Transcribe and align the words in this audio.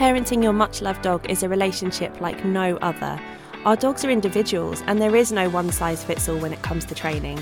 Parenting 0.00 0.42
your 0.42 0.54
much 0.54 0.80
loved 0.80 1.02
dog 1.02 1.28
is 1.28 1.42
a 1.42 1.48
relationship 1.50 2.22
like 2.22 2.42
no 2.42 2.78
other. 2.78 3.20
Our 3.66 3.76
dogs 3.76 4.02
are 4.02 4.08
individuals, 4.08 4.82
and 4.86 4.98
there 4.98 5.14
is 5.14 5.30
no 5.30 5.50
one 5.50 5.70
size 5.70 6.02
fits 6.02 6.26
all 6.26 6.38
when 6.38 6.54
it 6.54 6.62
comes 6.62 6.86
to 6.86 6.94
training. 6.94 7.38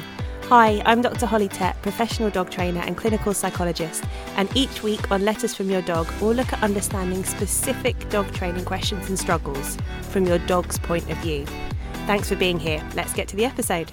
Hi, 0.46 0.82
I'm 0.84 1.00
Dr. 1.00 1.26
Holly 1.26 1.48
Tett, 1.48 1.80
professional 1.82 2.30
dog 2.30 2.50
trainer 2.50 2.80
and 2.80 2.96
clinical 2.96 3.32
psychologist, 3.32 4.02
and 4.36 4.48
each 4.56 4.82
week 4.82 5.08
on 5.12 5.24
Letters 5.24 5.54
from 5.54 5.70
Your 5.70 5.82
Dog, 5.82 6.08
we'll 6.20 6.34
look 6.34 6.52
at 6.52 6.60
understanding 6.64 7.22
specific 7.22 7.96
dog 8.10 8.28
training 8.34 8.64
questions 8.64 9.08
and 9.08 9.16
struggles 9.16 9.78
from 10.10 10.26
your 10.26 10.38
dog's 10.38 10.80
point 10.80 11.08
of 11.12 11.16
view. 11.18 11.46
Thanks 12.08 12.28
for 12.28 12.34
being 12.34 12.58
here. 12.58 12.84
Let's 12.96 13.12
get 13.12 13.28
to 13.28 13.36
the 13.36 13.44
episode. 13.44 13.92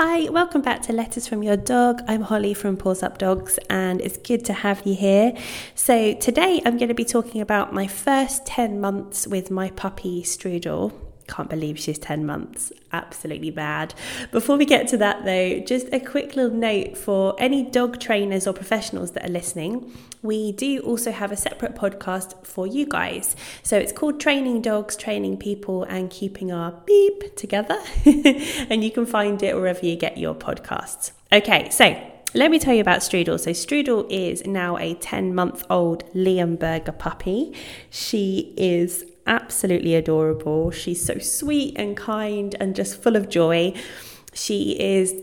Hi, 0.00 0.30
welcome 0.30 0.62
back 0.62 0.82
to 0.82 0.92
Letters 0.92 1.26
from 1.26 1.42
Your 1.42 1.56
Dog. 1.56 2.02
I'm 2.06 2.20
Holly 2.20 2.54
from 2.54 2.76
Paws 2.76 3.02
Up 3.02 3.18
Dogs, 3.18 3.58
and 3.68 4.00
it's 4.00 4.16
good 4.16 4.44
to 4.44 4.52
have 4.52 4.86
you 4.86 4.94
here. 4.94 5.36
So, 5.74 6.14
today 6.14 6.62
I'm 6.64 6.76
going 6.76 6.86
to 6.86 6.94
be 6.94 7.04
talking 7.04 7.40
about 7.40 7.74
my 7.74 7.88
first 7.88 8.46
10 8.46 8.80
months 8.80 9.26
with 9.26 9.50
my 9.50 9.70
puppy 9.70 10.22
Strudel. 10.22 10.92
Can't 11.28 11.50
believe 11.50 11.78
she's 11.78 11.98
10 11.98 12.24
months. 12.24 12.72
Absolutely 12.92 13.50
bad. 13.50 13.94
Before 14.32 14.56
we 14.56 14.64
get 14.64 14.88
to 14.88 14.96
that, 14.96 15.24
though, 15.24 15.60
just 15.60 15.86
a 15.92 16.00
quick 16.00 16.34
little 16.34 16.56
note 16.56 16.96
for 16.96 17.36
any 17.38 17.62
dog 17.62 18.00
trainers 18.00 18.46
or 18.46 18.54
professionals 18.54 19.12
that 19.12 19.26
are 19.26 19.32
listening. 19.32 19.92
We 20.22 20.52
do 20.52 20.80
also 20.80 21.12
have 21.12 21.30
a 21.30 21.36
separate 21.36 21.74
podcast 21.74 22.44
for 22.44 22.66
you 22.66 22.86
guys. 22.86 23.36
So 23.62 23.78
it's 23.78 23.92
called 23.92 24.20
Training 24.20 24.62
Dogs, 24.62 24.96
Training 24.96 25.36
People, 25.36 25.84
and 25.84 26.10
Keeping 26.10 26.50
Our 26.50 26.72
Beep 26.86 27.36
Together. 27.36 27.78
and 28.04 28.82
you 28.82 28.90
can 28.90 29.06
find 29.06 29.40
it 29.42 29.54
wherever 29.54 29.84
you 29.84 29.96
get 29.96 30.16
your 30.16 30.34
podcasts. 30.34 31.12
Okay, 31.30 31.68
so 31.70 31.94
let 32.34 32.50
me 32.50 32.58
tell 32.58 32.74
you 32.74 32.80
about 32.80 33.00
Strudel. 33.00 33.40
So, 33.40 33.50
Strudel 33.52 34.06
is 34.10 34.46
now 34.46 34.76
a 34.76 34.94
10 34.94 35.34
month 35.34 35.64
old 35.70 36.04
Leonberger 36.14 36.98
puppy. 36.98 37.54
She 37.90 38.52
is 38.56 39.04
absolutely 39.28 39.94
adorable. 39.94 40.70
She's 40.70 41.04
so 41.04 41.18
sweet 41.18 41.76
and 41.76 41.96
kind 41.96 42.56
and 42.58 42.74
just 42.74 43.00
full 43.00 43.14
of 43.14 43.28
joy. 43.28 43.74
She 44.32 44.78
is 44.80 45.14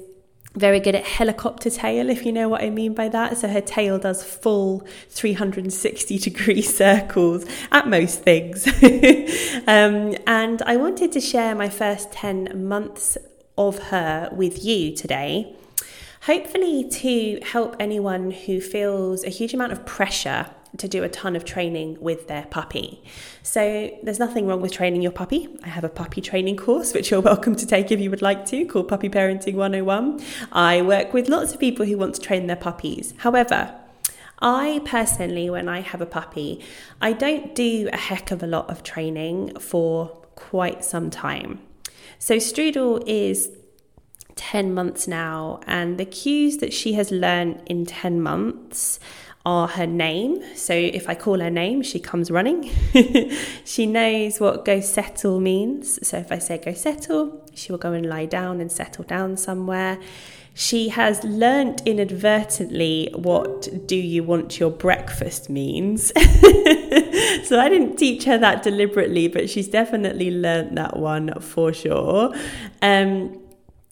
very 0.55 0.79
good 0.79 0.95
at 0.95 1.03
helicopter 1.03 1.69
tail, 1.69 2.09
if 2.09 2.25
you 2.25 2.31
know 2.31 2.47
what 2.47 2.63
I 2.63 2.69
mean 2.69 2.93
by 2.93 3.09
that. 3.09 3.37
So 3.37 3.47
her 3.47 3.61
tail 3.61 3.99
does 3.99 4.23
full 4.23 4.87
360 5.09 6.17
degree 6.17 6.61
circles 6.81 7.45
at 7.71 7.87
most 7.87 8.21
things. 8.21 8.67
um, 9.67 10.15
and 10.25 10.61
I 10.65 10.77
wanted 10.77 11.11
to 11.13 11.19
share 11.19 11.55
my 11.55 11.69
first 11.69 12.11
10 12.13 12.67
months 12.67 13.17
of 13.57 13.79
her 13.89 14.29
with 14.31 14.63
you 14.63 14.95
today. 14.95 15.55
Hopefully, 16.21 16.89
to 16.89 17.39
help 17.43 17.75
anyone 17.79 18.31
who 18.31 18.59
feels 18.59 19.23
a 19.23 19.29
huge 19.29 19.53
amount 19.53 19.71
of 19.71 19.85
pressure 19.85 20.47
to 20.77 20.87
do 20.87 21.03
a 21.03 21.09
ton 21.09 21.35
of 21.35 21.45
training 21.45 21.97
with 21.99 22.27
their 22.27 22.45
puppy. 22.45 23.03
So 23.43 23.91
there's 24.03 24.19
nothing 24.19 24.47
wrong 24.47 24.61
with 24.61 24.71
training 24.71 25.01
your 25.01 25.11
puppy. 25.11 25.47
I 25.63 25.69
have 25.69 25.83
a 25.83 25.89
puppy 25.89 26.21
training 26.21 26.57
course, 26.57 26.93
which 26.93 27.11
you're 27.11 27.21
welcome 27.21 27.55
to 27.55 27.65
take 27.65 27.91
if 27.91 27.99
you 27.99 28.09
would 28.09 28.21
like 28.21 28.45
to, 28.47 28.65
called 28.65 28.87
Puppy 28.87 29.09
Parenting 29.09 29.55
101. 29.55 30.21
I 30.51 30.81
work 30.81 31.13
with 31.13 31.29
lots 31.29 31.53
of 31.53 31.59
people 31.59 31.85
who 31.85 31.97
want 31.97 32.15
to 32.15 32.21
train 32.21 32.47
their 32.47 32.55
puppies. 32.55 33.13
However, 33.17 33.73
I 34.39 34.81
personally, 34.85 35.49
when 35.49 35.69
I 35.69 35.81
have 35.81 36.01
a 36.01 36.05
puppy, 36.05 36.63
I 37.01 37.13
don't 37.13 37.55
do 37.55 37.89
a 37.91 37.97
heck 37.97 38.31
of 38.31 38.43
a 38.43 38.47
lot 38.47 38.69
of 38.69 38.83
training 38.83 39.57
for 39.59 40.09
quite 40.35 40.83
some 40.83 41.09
time. 41.09 41.61
So 42.19 42.35
Strudel 42.35 43.03
is 43.07 43.49
10 44.35 44.73
months 44.73 45.07
now, 45.07 45.61
and 45.65 45.97
the 45.97 46.05
cues 46.05 46.57
that 46.57 46.73
she 46.73 46.93
has 46.93 47.11
learned 47.11 47.61
in 47.65 47.85
10 47.85 48.21
months 48.21 48.99
are 49.45 49.67
her 49.67 49.85
name. 49.85 50.43
So 50.55 50.73
if 50.73 51.07
I 51.07 51.15
call 51.15 51.39
her 51.39 51.49
name, 51.49 51.83
she 51.83 51.99
comes 51.99 52.31
running. 52.31 52.71
she 53.65 53.85
knows 53.85 54.39
what 54.39 54.65
go 54.65 54.79
settle 54.79 55.39
means. 55.39 56.05
So 56.07 56.17
if 56.17 56.31
I 56.31 56.39
say 56.39 56.57
go 56.57 56.73
settle, 56.73 57.45
she 57.53 57.71
will 57.71 57.79
go 57.79 57.93
and 57.93 58.05
lie 58.07 58.25
down 58.25 58.59
and 58.59 58.71
settle 58.71 59.03
down 59.03 59.37
somewhere. 59.37 59.99
She 60.57 60.87
has 60.89 61.21
learnt 61.23 61.81
inadvertently 61.85 63.11
what 63.13 63.87
do 63.87 63.97
you 63.97 64.23
want 64.23 64.57
your 64.59 64.71
breakfast 64.71 65.49
means. 65.49 66.07
so 67.43 67.59
I 67.59 67.67
didn't 67.69 67.97
teach 67.97 68.23
her 68.23 68.37
that 68.37 68.63
deliberately, 68.63 69.27
but 69.27 69.49
she's 69.49 69.67
definitely 69.67 70.31
learnt 70.31 70.75
that 70.75 70.97
one 70.97 71.39
for 71.41 71.73
sure. 71.73 72.33
Um, 72.81 73.41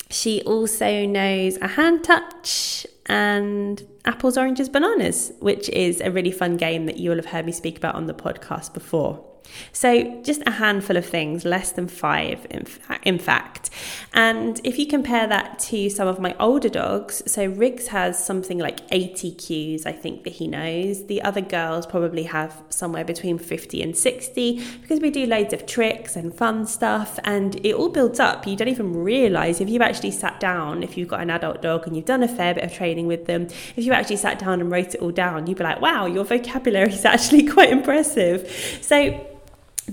she 0.09 0.42
also 0.44 1.06
knows 1.06 1.58
a 1.58 1.68
hand 1.68 2.06
touch 2.06 2.88
and 3.08 3.86
apples, 4.06 4.38
oranges, 4.38 4.69
bananas, 4.69 5.31
which 5.40 5.69
is 5.69 6.02
a 6.02 6.12
really 6.12 6.31
fun 6.31 6.58
game 6.58 6.86
that 6.86 6.97
you'll 6.97 7.16
have 7.16 7.25
heard 7.25 7.46
me 7.46 7.52
speak 7.52 7.78
about 7.78 7.96
on 7.96 8.08
the 8.08 8.14
podcast 8.14 8.74
before. 8.74 9.24
So, 9.72 10.22
just 10.24 10.42
a 10.46 10.52
handful 10.52 10.98
of 10.98 11.06
things, 11.06 11.46
less 11.46 11.72
than 11.72 11.88
five, 11.88 12.46
in, 12.50 12.66
fa- 12.66 13.00
in 13.04 13.20
fact. 13.20 13.70
And 14.14 14.59
if 14.64 14.78
you 14.78 14.88
compare 14.88 15.28
that 15.28 15.59
to 15.59 15.90
some 15.90 16.08
of 16.08 16.20
my 16.20 16.36
older 16.40 16.70
dogs, 16.70 17.24
so 17.26 17.46
Riggs 17.46 17.88
has 17.88 18.24
something 18.24 18.59
like 18.59 18.80
80 18.92 19.31
cues, 19.31 19.86
I 19.86 19.92
think, 19.92 20.24
that 20.24 20.34
he 20.34 20.48
knows. 20.48 21.06
The 21.06 21.22
other 21.22 21.42
girls 21.42 21.86
probably 21.86 22.24
have 22.24 22.62
somewhere 22.70 23.04
between 23.04 23.38
50 23.38 23.81
and 23.81 23.96
60 23.96 24.64
because 24.81 25.00
we 25.00 25.09
do 25.09 25.26
loads 25.26 25.54
of 25.54 25.66
tricks 25.66 26.16
and 26.16 26.34
fun 26.34 26.66
stuff, 26.68 27.20
and 27.24 27.56
it 27.66 27.74
all 27.74 27.90
builds 27.90 28.20
up. 28.20 28.46
You 28.46 28.56
don't 28.56 28.68
even 28.68 28.94
realize 28.94 29.62
if 29.62 29.70
you've 29.70 29.81
actually 29.81 30.12
sat 30.12 30.40
down, 30.40 30.84
if 30.84 30.98
you've 30.98 31.08
got 31.08 31.22
an 31.22 31.30
adult 31.30 31.62
dog 31.62 31.88
and 31.88 31.96
you've 31.96 32.06
done 32.06 32.24
a 32.24 32.28
fair 32.28 32.54
bit 32.54 32.64
of 32.64 32.74
training 32.74 33.08
with 33.08 33.25
them, 33.25 33.48
if 33.75 33.84
you 33.86 33.94
actually 33.94 34.18
sat 34.18 34.40
down 34.40 34.62
and 34.62 34.72
wrote 34.72 34.94
it 34.94 35.02
all 35.02 35.12
down, 35.12 35.48
you'd 35.48 35.58
be 35.58 35.64
like, 35.64 35.81
wow, 35.81 36.06
your 36.06 36.24
vocabulary 36.24 36.94
is 36.94 37.06
actually 37.14 37.48
quite 37.48 37.70
impressive. 37.70 38.50
So, 38.81 39.30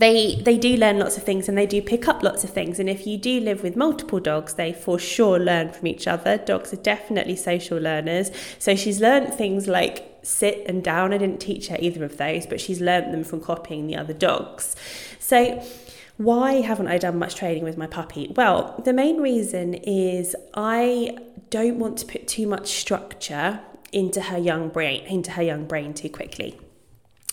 they 0.00 0.36
they 0.36 0.56
do 0.56 0.76
learn 0.76 0.98
lots 0.98 1.18
of 1.18 1.22
things 1.22 1.46
and 1.48 1.56
they 1.58 1.66
do 1.66 1.82
pick 1.82 2.08
up 2.08 2.22
lots 2.22 2.42
of 2.42 2.50
things. 2.50 2.78
And 2.80 2.88
if 2.88 3.06
you 3.06 3.18
do 3.18 3.38
live 3.38 3.62
with 3.62 3.76
multiple 3.76 4.18
dogs 4.18 4.54
they 4.54 4.72
for 4.72 4.98
sure 4.98 5.38
learn 5.38 5.70
from 5.72 5.86
each 5.86 6.06
other. 6.06 6.38
Dogs 6.38 6.72
are 6.72 6.82
definitely 6.94 7.36
social 7.36 7.78
learners. 7.78 8.30
So 8.58 8.74
she's 8.74 9.00
learned 9.00 9.34
things 9.34 9.68
like 9.68 10.18
sit 10.22 10.64
and 10.66 10.82
down. 10.82 11.12
I 11.12 11.18
didn't 11.18 11.40
teach 11.40 11.68
her 11.68 11.76
either 11.78 12.02
of 12.02 12.16
those 12.16 12.46
but 12.46 12.60
she's 12.60 12.80
learned 12.80 13.12
them 13.12 13.24
from 13.24 13.40
copying 13.40 13.86
the 13.86 13.96
other 13.96 14.14
dogs. 14.14 14.74
So 15.18 15.62
why 16.16 16.62
haven't 16.62 16.88
I 16.88 16.96
done 16.96 17.18
much 17.18 17.34
training 17.34 17.64
with 17.64 17.76
my 17.76 17.86
puppy? 17.86 18.32
Well, 18.34 18.80
the 18.82 18.94
main 18.94 19.20
reason 19.20 19.74
is 19.74 20.34
I 20.54 21.18
don't 21.50 21.78
want 21.78 21.98
to 21.98 22.06
put 22.06 22.26
too 22.26 22.46
much 22.46 22.68
structure 22.68 23.60
into 23.92 24.22
her 24.22 24.38
young 24.38 24.68
brain 24.68 25.04
into 25.06 25.32
her 25.32 25.42
young 25.42 25.66
brain 25.66 25.92
too 25.92 26.08
quickly. 26.08 26.58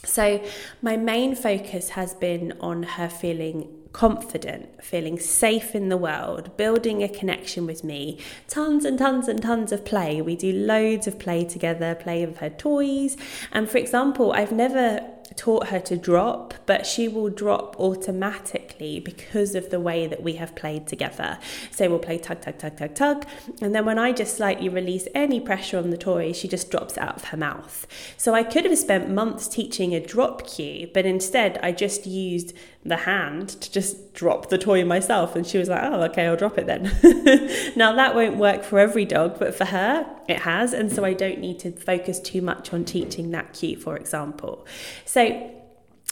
So, 0.03 0.43
my 0.81 0.95
main 0.95 1.35
focus 1.35 1.89
has 1.89 2.13
been 2.13 2.53
on 2.59 2.83
her 2.83 3.09
feeling 3.09 3.67
confident, 3.93 4.83
feeling 4.83 5.17
safe 5.19 5.73
in 5.73 5.89
the 5.89 5.97
world, 5.97 6.55
building 6.55 7.01
a 7.01 7.09
connection 7.09 7.65
with 7.65 7.83
me. 7.83 8.19
Tons 8.47 8.85
and 8.85 8.99
tons 8.99 9.27
and 9.27 9.41
tons 9.41 9.71
of 9.71 9.83
play. 9.85 10.21
We 10.21 10.35
do 10.35 10.53
loads 10.53 11.07
of 11.07 11.17
play 11.17 11.43
together, 11.45 11.95
play 11.95 12.25
with 12.25 12.37
her 12.37 12.49
toys. 12.51 13.17
And 13.51 13.69
for 13.69 13.79
example, 13.79 14.33
I've 14.33 14.51
never 14.51 15.01
taught 15.35 15.67
her 15.69 15.79
to 15.79 15.97
drop, 15.97 16.53
but 16.65 16.85
she 16.85 17.07
will 17.07 17.29
drop 17.29 17.75
automatically 17.79 18.56
because 18.79 19.55
of 19.55 19.69
the 19.69 19.79
way 19.79 20.07
that 20.07 20.23
we 20.23 20.33
have 20.33 20.55
played 20.55 20.87
together. 20.87 21.39
So 21.71 21.89
we'll 21.89 21.99
play 21.99 22.17
tug, 22.17 22.41
tug, 22.41 22.57
tug, 22.57 22.77
tug, 22.77 22.95
tug. 22.95 23.25
And 23.61 23.73
then 23.73 23.85
when 23.85 23.99
I 23.99 24.11
just 24.11 24.37
slightly 24.37 24.69
release 24.69 25.07
any 25.13 25.39
pressure 25.39 25.77
on 25.77 25.89
the 25.89 25.97
toy, 25.97 26.31
she 26.33 26.47
just 26.47 26.71
drops 26.71 26.97
out 26.97 27.17
of 27.17 27.25
her 27.25 27.37
mouth. 27.37 27.87
So 28.17 28.33
I 28.33 28.43
could 28.43 28.65
have 28.65 28.77
spent 28.77 29.09
months 29.09 29.47
teaching 29.47 29.93
a 29.93 29.99
drop 29.99 30.47
cue, 30.47 30.89
but 30.93 31.05
instead 31.05 31.59
I 31.63 31.71
just 31.71 32.05
used 32.05 32.53
the 32.83 32.97
hand 32.97 33.49
to 33.49 33.71
just 33.71 34.13
drop 34.13 34.49
the 34.49 34.57
toy 34.57 34.85
myself. 34.85 35.35
And 35.35 35.45
she 35.45 35.57
was 35.57 35.69
like, 35.69 35.83
oh, 35.83 36.03
okay, 36.03 36.25
I'll 36.25 36.37
drop 36.37 36.57
it 36.57 36.67
then. 36.67 36.83
now 37.75 37.93
that 37.93 38.15
won't 38.15 38.37
work 38.37 38.63
for 38.63 38.79
every 38.79 39.05
dog, 39.05 39.37
but 39.39 39.53
for 39.53 39.65
her, 39.65 40.07
it 40.27 40.39
has. 40.39 40.73
And 40.73 40.91
so 40.91 41.03
I 41.03 41.13
don't 41.13 41.39
need 41.39 41.59
to 41.59 41.71
focus 41.71 42.19
too 42.19 42.41
much 42.41 42.73
on 42.73 42.85
teaching 42.85 43.31
that 43.31 43.53
cue, 43.53 43.77
for 43.77 43.97
example. 43.97 44.65
So 45.05 45.51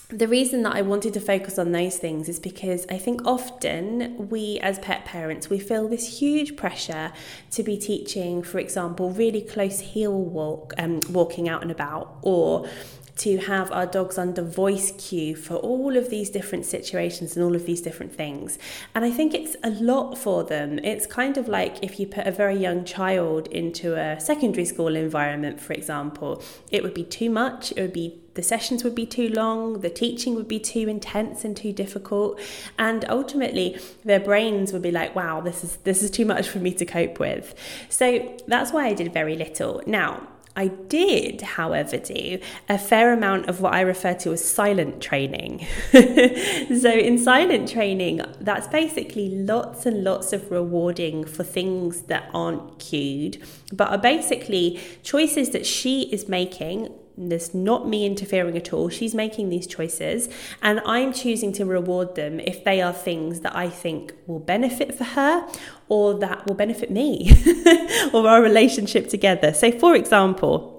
the 0.09 0.27
reason 0.27 0.61
that 0.63 0.75
I 0.75 0.81
wanted 0.81 1.13
to 1.15 1.19
focus 1.19 1.57
on 1.57 1.71
those 1.71 1.97
things 1.97 2.29
is 2.29 2.39
because 2.39 2.85
I 2.89 2.97
think 2.97 3.25
often 3.25 4.29
we 4.29 4.59
as 4.59 4.77
pet 4.79 5.03
parents 5.05 5.49
we 5.49 5.59
feel 5.59 5.87
this 5.87 6.19
huge 6.19 6.55
pressure 6.55 7.11
to 7.51 7.63
be 7.63 7.77
teaching 7.77 8.43
for 8.43 8.59
example 8.59 9.09
really 9.09 9.41
close 9.41 9.79
heel 9.79 10.13
walk 10.13 10.73
um, 10.77 10.99
walking 11.09 11.49
out 11.49 11.63
and 11.63 11.71
about 11.71 12.17
or 12.21 12.67
to 13.17 13.37
have 13.37 13.71
our 13.71 13.85
dogs 13.85 14.17
under 14.17 14.41
voice 14.41 14.91
cue 14.97 15.35
for 15.35 15.55
all 15.55 15.95
of 15.95 16.09
these 16.09 16.29
different 16.29 16.65
situations 16.65 17.35
and 17.35 17.45
all 17.45 17.55
of 17.55 17.65
these 17.65 17.81
different 17.81 18.13
things. 18.13 18.59
And 18.93 19.05
I 19.05 19.11
think 19.11 19.33
it's 19.33 19.55
a 19.63 19.69
lot 19.69 20.17
for 20.17 20.43
them. 20.43 20.79
It's 20.79 21.05
kind 21.05 21.37
of 21.37 21.47
like 21.47 21.81
if 21.81 21.99
you 21.99 22.07
put 22.07 22.27
a 22.27 22.31
very 22.31 22.57
young 22.57 22.83
child 22.83 23.47
into 23.47 23.95
a 23.95 24.19
secondary 24.19 24.65
school 24.65 24.95
environment, 24.95 25.61
for 25.61 25.73
example, 25.73 26.43
it 26.71 26.83
would 26.83 26.93
be 26.93 27.03
too 27.03 27.29
much, 27.29 27.71
it 27.71 27.81
would 27.81 27.93
be 27.93 28.19
the 28.33 28.43
sessions 28.43 28.83
would 28.83 28.95
be 28.95 29.05
too 29.05 29.29
long, 29.29 29.79
the 29.79 29.89
teaching 29.89 30.35
would 30.35 30.47
be 30.47 30.59
too 30.59 30.89
intense 30.89 31.45
and 31.45 31.55
too 31.55 31.71
difficult, 31.71 32.37
and 32.77 33.05
ultimately 33.07 33.79
their 34.03 34.19
brains 34.19 34.73
would 34.73 34.81
be 34.81 34.91
like, 34.91 35.15
"Wow, 35.15 35.39
this 35.39 35.63
is 35.63 35.77
this 35.85 36.03
is 36.03 36.11
too 36.11 36.25
much 36.25 36.49
for 36.49 36.59
me 36.59 36.73
to 36.73 36.85
cope 36.85 37.17
with." 37.17 37.55
So 37.87 38.35
that's 38.45 38.73
why 38.73 38.87
I 38.87 38.93
did 38.93 39.13
very 39.13 39.37
little. 39.37 39.81
Now, 39.87 40.27
I 40.55 40.67
did, 40.67 41.41
however, 41.41 41.97
do 41.97 42.39
a 42.69 42.77
fair 42.77 43.11
amount 43.11 43.49
of 43.49 43.59
what 43.59 43.73
I 43.73 43.81
refer 43.81 44.13
to 44.15 44.31
as 44.31 44.43
silent 44.43 45.01
training. 45.01 45.65
so, 45.91 46.91
in 46.91 47.17
silent 47.17 47.69
training, 47.69 48.21
that's 48.39 48.67
basically 48.67 49.29
lots 49.29 49.85
and 49.85 50.03
lots 50.03 50.31
of 50.31 50.49
rewarding 50.49 51.25
for 51.25 51.43
things 51.43 52.03
that 52.03 52.29
aren't 52.33 52.79
cued, 52.79 53.43
but 53.73 53.89
are 53.89 53.97
basically 53.97 54.79
choices 55.03 55.49
that 55.49 55.65
she 55.65 56.03
is 56.03 56.29
making 56.29 56.89
there's 57.17 57.53
not 57.53 57.87
me 57.87 58.05
interfering 58.05 58.57
at 58.57 58.73
all. 58.73 58.89
She's 58.89 59.15
making 59.15 59.49
these 59.49 59.67
choices, 59.67 60.29
and 60.61 60.81
I'm 60.85 61.13
choosing 61.13 61.53
to 61.53 61.65
reward 61.65 62.15
them 62.15 62.39
if 62.39 62.63
they 62.63 62.81
are 62.81 62.93
things 62.93 63.41
that 63.41 63.55
I 63.55 63.69
think 63.69 64.13
will 64.27 64.39
benefit 64.39 64.95
for 64.95 65.03
her 65.03 65.47
or 65.87 66.19
that 66.19 66.45
will 66.47 66.55
benefit 66.55 66.91
me 66.91 67.31
or 68.13 68.27
our 68.27 68.41
relationship 68.41 69.07
together. 69.07 69.53
So, 69.53 69.71
for 69.71 69.95
example, 69.95 70.74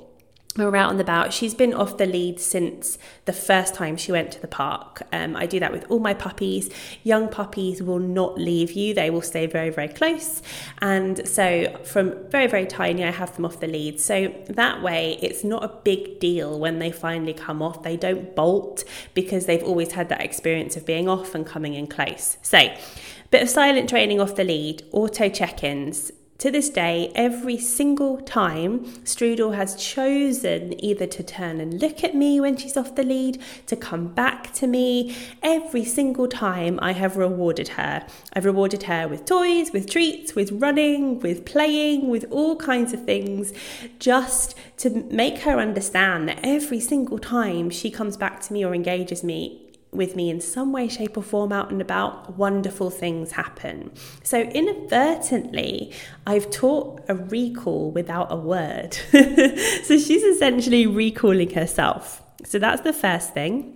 we're 0.64 0.76
out 0.76 0.90
and 0.90 1.00
about. 1.00 1.32
She's 1.32 1.54
been 1.54 1.74
off 1.74 1.98
the 1.98 2.06
lead 2.06 2.40
since 2.40 2.98
the 3.24 3.32
first 3.32 3.74
time 3.74 3.96
she 3.96 4.12
went 4.12 4.32
to 4.32 4.40
the 4.40 4.48
park. 4.48 5.02
Um, 5.12 5.36
I 5.36 5.46
do 5.46 5.60
that 5.60 5.72
with 5.72 5.84
all 5.90 5.98
my 5.98 6.14
puppies. 6.14 6.70
Young 7.02 7.28
puppies 7.28 7.82
will 7.82 7.98
not 7.98 8.38
leave 8.38 8.72
you, 8.72 8.94
they 8.94 9.10
will 9.10 9.22
stay 9.22 9.46
very, 9.46 9.70
very 9.70 9.88
close. 9.88 10.42
And 10.78 11.26
so, 11.28 11.76
from 11.84 12.28
very, 12.30 12.46
very 12.46 12.66
tiny, 12.66 13.04
I 13.04 13.10
have 13.10 13.34
them 13.36 13.44
off 13.44 13.60
the 13.60 13.66
lead. 13.66 14.00
So, 14.00 14.32
that 14.48 14.82
way, 14.82 15.18
it's 15.20 15.44
not 15.44 15.64
a 15.64 15.68
big 15.68 16.20
deal 16.20 16.58
when 16.58 16.78
they 16.78 16.90
finally 16.90 17.34
come 17.34 17.62
off. 17.62 17.82
They 17.82 17.96
don't 17.96 18.34
bolt 18.34 18.84
because 19.14 19.46
they've 19.46 19.62
always 19.62 19.92
had 19.92 20.08
that 20.08 20.20
experience 20.20 20.76
of 20.76 20.86
being 20.86 21.08
off 21.08 21.34
and 21.34 21.46
coming 21.46 21.74
in 21.74 21.86
close. 21.86 22.38
So, 22.42 22.74
bit 23.30 23.42
of 23.42 23.48
silent 23.48 23.88
training 23.88 24.20
off 24.20 24.36
the 24.36 24.44
lead, 24.44 24.84
auto 24.92 25.28
check 25.28 25.64
ins 25.64 26.12
to 26.38 26.50
this 26.50 26.68
day, 26.68 27.12
every 27.14 27.56
single 27.58 28.18
time 28.20 28.84
Strudel 29.04 29.54
has 29.54 29.74
chosen 29.76 30.82
either 30.84 31.06
to 31.06 31.22
turn 31.22 31.60
and 31.60 31.80
look 31.80 32.04
at 32.04 32.14
me 32.14 32.40
when 32.40 32.56
she's 32.56 32.76
off 32.76 32.94
the 32.94 33.02
lead, 33.02 33.40
to 33.66 33.76
come 33.76 34.08
back 34.08 34.52
to 34.54 34.66
me, 34.66 35.16
every 35.42 35.84
single 35.84 36.28
time 36.28 36.78
I 36.82 36.92
have 36.92 37.16
rewarded 37.16 37.68
her. 37.68 38.06
I've 38.34 38.44
rewarded 38.44 38.84
her 38.84 39.08
with 39.08 39.24
toys, 39.24 39.72
with 39.72 39.88
treats, 39.88 40.34
with 40.34 40.52
running, 40.52 41.20
with 41.20 41.46
playing, 41.46 42.08
with 42.08 42.26
all 42.30 42.56
kinds 42.56 42.92
of 42.92 43.04
things, 43.04 43.52
just 43.98 44.54
to 44.78 44.90
make 44.90 45.38
her 45.38 45.58
understand 45.58 46.28
that 46.28 46.40
every 46.42 46.80
single 46.80 47.18
time 47.18 47.70
she 47.70 47.90
comes 47.90 48.16
back 48.16 48.40
to 48.42 48.52
me 48.52 48.64
or 48.64 48.74
engages 48.74 49.24
me, 49.24 49.65
with 49.96 50.16
me 50.16 50.30
in 50.30 50.40
some 50.40 50.72
way, 50.72 50.88
shape, 50.88 51.16
or 51.16 51.22
form 51.22 51.52
out 51.52 51.70
and 51.70 51.80
about, 51.80 52.36
wonderful 52.36 52.90
things 52.90 53.32
happen. 53.32 53.92
So, 54.22 54.40
inadvertently, 54.40 55.92
I've 56.26 56.50
taught 56.50 57.02
a 57.08 57.14
recall 57.14 57.90
without 57.90 58.30
a 58.30 58.36
word. 58.36 58.94
so, 59.12 59.98
she's 59.98 60.22
essentially 60.22 60.86
recalling 60.86 61.50
herself. 61.50 62.22
So, 62.44 62.58
that's 62.58 62.82
the 62.82 62.92
first 62.92 63.34
thing. 63.34 63.72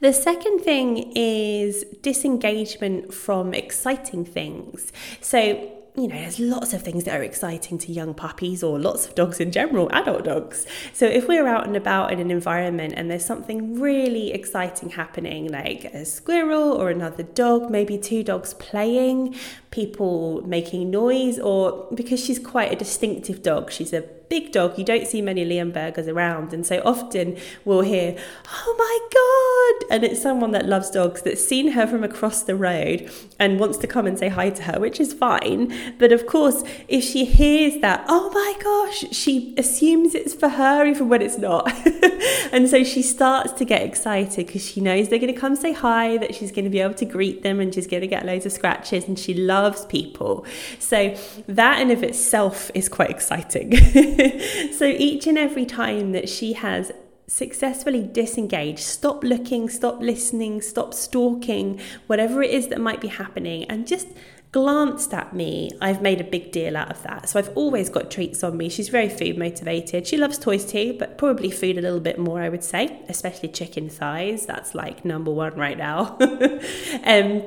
The 0.00 0.12
second 0.12 0.60
thing 0.60 1.12
is 1.14 1.84
disengagement 2.02 3.14
from 3.14 3.54
exciting 3.54 4.24
things. 4.24 4.92
So, 5.20 5.70
you 5.94 6.08
know, 6.08 6.14
there's 6.14 6.40
lots 6.40 6.72
of 6.72 6.80
things 6.80 7.04
that 7.04 7.20
are 7.20 7.22
exciting 7.22 7.76
to 7.76 7.92
young 7.92 8.14
puppies 8.14 8.62
or 8.62 8.78
lots 8.78 9.06
of 9.06 9.14
dogs 9.14 9.40
in 9.40 9.52
general, 9.52 9.90
adult 9.92 10.24
dogs. 10.24 10.66
So 10.94 11.04
if 11.04 11.28
we're 11.28 11.46
out 11.46 11.66
and 11.66 11.76
about 11.76 12.12
in 12.12 12.18
an 12.18 12.30
environment 12.30 12.94
and 12.96 13.10
there's 13.10 13.26
something 13.26 13.78
really 13.78 14.32
exciting 14.32 14.88
happening, 14.88 15.52
like 15.52 15.84
a 15.84 16.06
squirrel 16.06 16.72
or 16.72 16.88
another 16.88 17.22
dog, 17.22 17.70
maybe 17.70 17.98
two 17.98 18.22
dogs 18.22 18.54
playing, 18.54 19.34
people 19.70 20.40
making 20.46 20.90
noise, 20.90 21.38
or 21.38 21.88
because 21.92 22.24
she's 22.24 22.38
quite 22.38 22.72
a 22.72 22.76
distinctive 22.76 23.42
dog, 23.42 23.70
she's 23.70 23.92
a 23.92 24.00
big 24.32 24.50
dog, 24.50 24.78
you 24.78 24.84
don't 24.84 25.06
see 25.06 25.20
many 25.20 25.44
Leonbergers 25.44 26.08
around. 26.08 26.54
And 26.54 26.64
so 26.64 26.80
often 26.86 27.36
we'll 27.66 27.82
hear, 27.82 28.16
oh 28.48 28.74
my 28.78 28.98
God. 29.12 29.94
And 29.94 30.04
it's 30.04 30.22
someone 30.22 30.52
that 30.52 30.64
loves 30.64 30.88
dogs 30.88 31.20
that's 31.20 31.46
seen 31.46 31.72
her 31.72 31.86
from 31.86 32.02
across 32.02 32.42
the 32.42 32.56
road 32.56 33.12
and 33.38 33.60
wants 33.60 33.76
to 33.76 33.86
come 33.86 34.06
and 34.06 34.18
say 34.18 34.30
hi 34.30 34.48
to 34.48 34.62
her, 34.62 34.80
which 34.80 34.98
is 35.00 35.12
fine. 35.12 35.70
But 35.98 36.12
of 36.12 36.26
course, 36.26 36.64
if 36.88 37.04
she 37.04 37.26
hears 37.26 37.78
that, 37.82 38.06
oh 38.08 38.30
my 38.32 38.54
gosh, 38.62 39.14
she 39.14 39.54
assumes 39.58 40.14
it's 40.14 40.32
for 40.32 40.48
her 40.48 40.86
even 40.86 41.10
when 41.10 41.20
it's 41.20 41.36
not. 41.36 41.70
and 42.52 42.70
so 42.70 42.82
she 42.84 43.02
starts 43.02 43.52
to 43.52 43.66
get 43.66 43.82
excited 43.82 44.46
because 44.46 44.64
she 44.66 44.80
knows 44.80 45.10
they're 45.10 45.18
going 45.18 45.34
to 45.34 45.38
come 45.38 45.56
say 45.56 45.74
hi, 45.74 46.16
that 46.16 46.34
she's 46.34 46.52
going 46.52 46.64
to 46.64 46.70
be 46.70 46.80
able 46.80 46.94
to 46.94 47.04
greet 47.04 47.42
them 47.42 47.60
and 47.60 47.74
she's 47.74 47.86
going 47.86 48.00
to 48.00 48.06
get 48.06 48.24
loads 48.24 48.46
of 48.46 48.52
scratches 48.52 49.06
and 49.06 49.18
she 49.18 49.34
loves 49.34 49.84
people. 49.84 50.46
So 50.78 51.14
that 51.48 51.82
in 51.82 51.90
of 51.90 52.02
itself 52.02 52.70
is 52.72 52.88
quite 52.88 53.10
exciting. 53.10 53.72
so 54.72 54.84
each 54.84 55.26
and 55.26 55.38
every 55.38 55.66
time 55.66 56.12
that 56.12 56.28
she 56.28 56.54
has 56.54 56.92
successfully 57.26 58.02
disengaged, 58.02 58.80
stop 58.80 59.24
looking, 59.24 59.68
stop 59.68 60.00
listening, 60.00 60.60
stop 60.60 60.92
stalking, 60.92 61.80
whatever 62.06 62.42
it 62.42 62.50
is 62.50 62.68
that 62.68 62.80
might 62.80 63.00
be 63.00 63.08
happening, 63.08 63.64
and 63.64 63.86
just 63.86 64.08
glanced 64.52 65.14
at 65.14 65.34
me, 65.34 65.70
I've 65.80 66.02
made 66.02 66.20
a 66.20 66.24
big 66.24 66.52
deal 66.52 66.76
out 66.76 66.90
of 66.90 67.02
that. 67.04 67.28
So 67.28 67.38
I've 67.38 67.48
always 67.56 67.88
got 67.88 68.10
treats 68.10 68.44
on 68.44 68.58
me. 68.58 68.68
She's 68.68 68.90
very 68.90 69.08
food 69.08 69.38
motivated. 69.38 70.06
She 70.06 70.18
loves 70.18 70.38
toys 70.38 70.66
too, 70.66 70.94
but 70.98 71.16
probably 71.16 71.50
food 71.50 71.78
a 71.78 71.80
little 71.80 72.00
bit 72.00 72.18
more, 72.18 72.42
I 72.42 72.50
would 72.50 72.62
say, 72.62 73.00
especially 73.08 73.48
chicken 73.48 73.88
thighs. 73.88 74.44
That's 74.44 74.74
like 74.74 75.06
number 75.06 75.30
one 75.30 75.54
right 75.54 75.78
now. 75.78 76.18
um, 77.04 77.42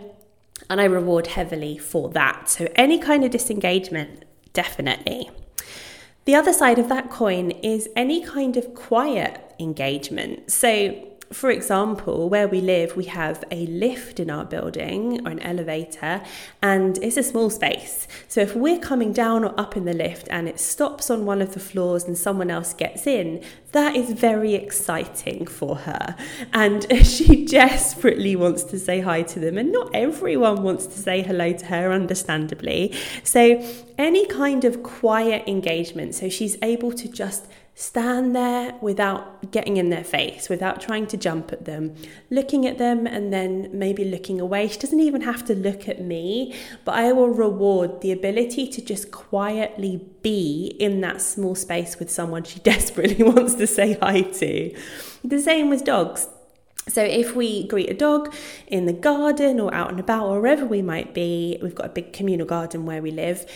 and 0.67 0.81
I 0.81 0.85
reward 0.85 1.27
heavily 1.27 1.77
for 1.77 2.09
that. 2.09 2.49
So 2.49 2.67
any 2.75 2.97
kind 2.97 3.23
of 3.23 3.29
disengagement, 3.29 4.25
definitely. 4.53 5.29
The 6.25 6.35
other 6.35 6.53
side 6.53 6.79
of 6.79 6.89
that 6.89 7.11
coin 7.11 7.51
is 7.51 7.87
any 7.95 8.23
kind 8.23 8.57
of 8.57 8.73
quiet 8.73 9.53
engagement. 9.59 10.51
So 10.51 11.07
for 11.31 11.49
example, 11.49 12.29
where 12.29 12.47
we 12.47 12.61
live, 12.61 12.95
we 12.95 13.05
have 13.05 13.43
a 13.51 13.65
lift 13.67 14.19
in 14.19 14.29
our 14.29 14.45
building 14.45 15.25
or 15.25 15.31
an 15.31 15.39
elevator, 15.39 16.21
and 16.61 16.97
it's 16.99 17.17
a 17.17 17.23
small 17.23 17.49
space. 17.49 18.07
So 18.27 18.41
if 18.41 18.55
we're 18.55 18.79
coming 18.79 19.11
down 19.11 19.43
or 19.43 19.59
up 19.59 19.75
in 19.75 19.85
the 19.85 19.93
lift 19.93 20.27
and 20.29 20.47
it 20.47 20.59
stops 20.59 21.09
on 21.09 21.25
one 21.25 21.41
of 21.41 21.53
the 21.53 21.59
floors 21.59 22.03
and 22.03 22.17
someone 22.17 22.49
else 22.49 22.73
gets 22.73 23.07
in, 23.07 23.43
that 23.71 23.95
is 23.95 24.11
very 24.13 24.53
exciting 24.53 25.47
for 25.47 25.75
her. 25.75 26.15
And 26.53 26.85
she 27.05 27.45
desperately 27.45 28.35
wants 28.35 28.63
to 28.65 28.79
say 28.79 29.01
hi 29.01 29.23
to 29.23 29.39
them, 29.39 29.57
and 29.57 29.71
not 29.71 29.89
everyone 29.93 30.63
wants 30.63 30.85
to 30.87 30.97
say 30.97 31.21
hello 31.21 31.53
to 31.53 31.65
her, 31.65 31.91
understandably. 31.91 32.93
So, 33.23 33.61
any 33.97 34.25
kind 34.27 34.65
of 34.65 34.83
quiet 34.83 35.47
engagement, 35.47 36.15
so 36.15 36.29
she's 36.29 36.57
able 36.61 36.91
to 36.93 37.07
just 37.07 37.47
stand 37.77 38.33
there 38.33 38.73
without 38.79 39.51
getting 39.51 39.75
in 39.75 39.89
their 39.89 40.03
face, 40.03 40.47
without 40.47 40.79
trying 40.79 41.05
to 41.05 41.17
jump 41.17 41.51
at 41.51 41.65
them, 41.65 41.93
looking 42.29 42.65
at 42.65 42.77
them 42.77 43.05
and 43.05 43.33
then 43.33 43.69
maybe 43.73 44.05
looking 44.05 44.39
away. 44.39 44.69
She 44.69 44.79
doesn't 44.79 45.01
even 45.01 45.21
have 45.21 45.43
to 45.45 45.53
look 45.53 45.89
at 45.89 46.01
me, 46.01 46.55
but 46.85 46.95
I 46.95 47.11
will 47.11 47.29
reward 47.29 47.99
the 47.99 48.13
ability 48.13 48.69
to 48.69 48.81
just 48.81 49.11
quietly 49.11 50.07
be 50.21 50.73
in 50.79 51.01
that 51.01 51.21
small 51.21 51.53
space 51.53 51.99
with 51.99 52.09
someone 52.09 52.45
she 52.45 52.59
desperately 52.61 53.23
wants 53.23 53.55
to 53.55 53.67
say 53.67 53.97
hi 54.01 54.21
to. 54.21 54.75
The 55.25 55.39
same 55.39 55.69
with 55.69 55.83
dogs. 55.83 56.29
So, 56.87 57.01
if 57.01 57.35
we 57.35 57.67
greet 57.67 57.89
a 57.89 57.95
dog 57.95 58.33
in 58.67 58.85
the 58.85 58.93
garden 58.93 59.59
or 59.59 59.73
out 59.73 59.89
and 59.89 59.99
about, 59.99 60.27
or 60.27 60.39
wherever 60.39 60.67
we 60.67 60.83
might 60.83 61.15
be, 61.15 61.57
we've 61.61 61.73
got 61.73 61.87
a 61.87 61.89
big 61.89 62.13
communal 62.13 62.45
garden 62.45 62.85
where 62.85 63.01
we 63.01 63.09
live. 63.09 63.51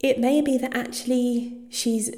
It 0.00 0.18
may 0.18 0.40
be 0.40 0.56
that 0.58 0.74
actually 0.74 1.58
she's 1.68 2.10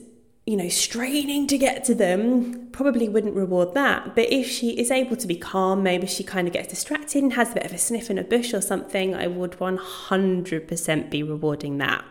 you 0.48 0.56
know, 0.56 0.68
straining 0.70 1.46
to 1.46 1.58
get 1.58 1.84
to 1.84 1.94
them, 1.94 2.68
probably 2.72 3.06
wouldn't 3.06 3.34
reward 3.34 3.74
that. 3.74 4.14
But 4.14 4.32
if 4.32 4.48
she 4.48 4.70
is 4.70 4.90
able 4.90 5.14
to 5.16 5.26
be 5.26 5.36
calm, 5.36 5.82
maybe 5.82 6.06
she 6.06 6.24
kind 6.24 6.48
of 6.48 6.54
gets 6.54 6.68
distracted 6.68 7.22
and 7.22 7.34
has 7.34 7.50
a 7.50 7.54
bit 7.56 7.66
of 7.66 7.72
a 7.74 7.76
sniff 7.76 8.08
in 8.08 8.16
a 8.16 8.24
bush 8.24 8.54
or 8.54 8.62
something, 8.62 9.14
I 9.14 9.26
would 9.26 9.58
100% 9.58 11.10
be 11.10 11.22
rewarding 11.22 11.76
that. 11.78 12.02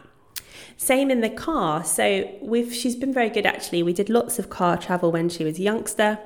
Same 0.77 1.09
in 1.09 1.21
the 1.21 1.31
car. 1.31 1.83
So 1.83 2.31
we've 2.39 2.71
she's 2.71 2.95
been 2.95 3.11
very 3.11 3.31
good 3.31 3.47
actually. 3.47 3.81
We 3.81 3.93
did 3.93 4.07
lots 4.07 4.37
of 4.37 4.51
car 4.51 4.77
travel 4.77 5.11
when 5.11 5.29
she 5.29 5.43
was 5.43 5.57
a 5.57 5.63
youngster. 5.63 6.19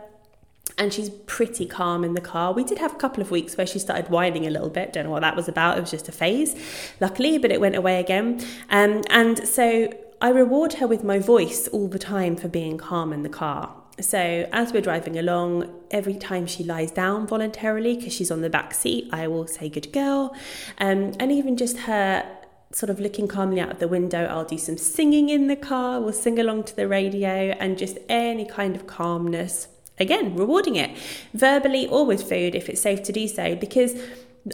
And 0.78 0.94
she's 0.94 1.10
pretty 1.10 1.66
calm 1.66 2.04
in 2.04 2.14
the 2.14 2.22
car. 2.22 2.52
We 2.52 2.66
did 2.66 2.80
have 2.80 2.94
a 2.94 2.98
couple 2.98 3.22
of 3.22 3.32
weeks 3.32 3.56
where 3.56 3.68
she 3.68 3.80
started 3.80 4.10
whining 4.10 4.46
a 4.46 4.50
little 4.50 4.70
bit. 4.70 4.92
Don't 4.92 5.06
know 5.06 5.12
what 5.12 5.22
that 5.22 5.38
was 5.38 5.48
about. 5.48 5.78
It 5.78 5.82
was 5.82 5.92
just 5.92 6.10
a 6.10 6.12
phase, 6.12 6.56
luckily, 7.00 7.38
but 7.38 7.52
it 7.52 7.62
went 7.62 7.76
away 7.76 8.02
again. 8.02 8.46
Um, 8.70 9.02
and 9.10 9.48
so 9.48 9.90
I 10.22 10.30
reward 10.30 10.74
her 10.74 10.86
with 10.86 11.04
my 11.04 11.18
voice 11.18 11.68
all 11.70 11.88
the 11.88 11.98
time 11.98 12.36
for 12.36 12.48
being 12.48 12.78
calm 12.78 13.12
in 13.12 13.24
the 13.24 13.30
car. 13.30 13.76
So, 14.00 14.48
as 14.52 14.72
we're 14.72 14.82
driving 14.82 15.18
along, 15.18 15.74
every 15.90 16.14
time 16.14 16.46
she 16.46 16.64
lies 16.64 16.92
down 16.92 17.26
voluntarily 17.26 17.96
because 17.96 18.14
she's 18.14 18.30
on 18.30 18.42
the 18.42 18.50
back 18.50 18.76
seat, 18.76 19.10
I 19.12 19.28
will 19.28 19.48
say, 19.48 19.68
Good 19.68 19.92
girl. 19.92 20.36
Um, 20.78 21.14
and 21.20 21.32
even 21.32 21.58
just 21.58 21.80
her 21.80 22.24
sort 22.72 22.92
of 22.92 23.00
looking 23.00 23.28
calmly 23.28 23.60
out 23.60 23.72
of 23.72 23.80
the 23.80 23.88
window, 23.88 24.26
I'll 24.26 24.46
do 24.46 24.60
some 24.60 24.78
singing 24.78 25.30
in 25.30 25.48
the 25.48 25.56
car, 25.56 26.00
we'll 26.00 26.14
sing 26.14 26.38
along 26.38 26.66
to 26.66 26.76
the 26.76 26.88
radio, 26.88 27.56
and 27.60 27.76
just 27.76 27.98
any 28.08 28.46
kind 28.46 28.76
of 28.76 28.86
calmness. 28.86 29.70
Again, 30.00 30.36
rewarding 30.36 30.76
it 30.76 30.96
verbally 31.34 31.88
or 31.88 32.06
with 32.06 32.28
food 32.28 32.54
if 32.54 32.70
it's 32.70 32.82
safe 32.82 33.02
to 33.04 33.12
do 33.12 33.28
so, 33.28 33.56
because 33.56 33.96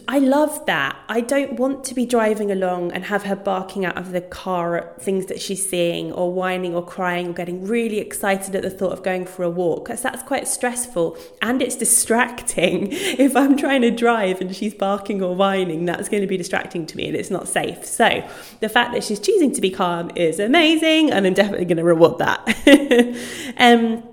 I 0.05 0.19
love 0.19 0.65
that. 0.65 0.99
I 1.07 1.21
don't 1.21 1.53
want 1.53 1.85
to 1.85 1.95
be 1.95 2.05
driving 2.05 2.51
along 2.51 2.91
and 2.91 3.05
have 3.05 3.23
her 3.23 3.37
barking 3.37 3.85
out 3.85 3.97
of 3.97 4.11
the 4.11 4.19
car 4.19 4.75
at 4.75 5.01
things 5.01 5.27
that 5.27 5.39
she's 5.41 5.67
seeing 5.67 6.11
or 6.11 6.33
whining 6.33 6.75
or 6.75 6.85
crying 6.85 7.29
or 7.29 7.33
getting 7.33 7.65
really 7.65 7.99
excited 7.99 8.53
at 8.53 8.63
the 8.63 8.69
thought 8.69 8.91
of 8.91 9.01
going 9.01 9.25
for 9.25 9.43
a 9.43 9.49
walk 9.49 9.85
because 9.85 10.01
that's 10.01 10.23
quite 10.23 10.45
stressful 10.45 11.17
and 11.41 11.61
it's 11.61 11.75
distracting. 11.75 12.89
If 13.17 13.35
I'm 13.35 13.55
trying 13.55 13.81
to 13.81 13.91
drive 13.91 14.41
and 14.41 14.55
she's 14.55 14.73
barking 14.73 15.23
or 15.23 15.35
whining, 15.35 15.85
that's 15.85 16.09
going 16.09 16.21
to 16.21 16.27
be 16.27 16.37
distracting 16.37 16.85
to 16.85 16.97
me 16.97 17.07
and 17.07 17.15
it's 17.15 17.31
not 17.31 17.47
safe. 17.47 17.85
So 17.85 18.27
the 18.59 18.69
fact 18.69 18.93
that 18.93 19.03
she's 19.03 19.19
choosing 19.19 19.53
to 19.53 19.61
be 19.61 19.69
calm 19.69 20.11
is 20.15 20.39
amazing 20.39 21.11
and 21.11 21.25
I'm 21.25 21.33
definitely 21.33 21.65
going 21.65 21.77
to 21.77 21.83
reward 21.83 22.17
that. 22.19 22.43
um, 23.57 24.03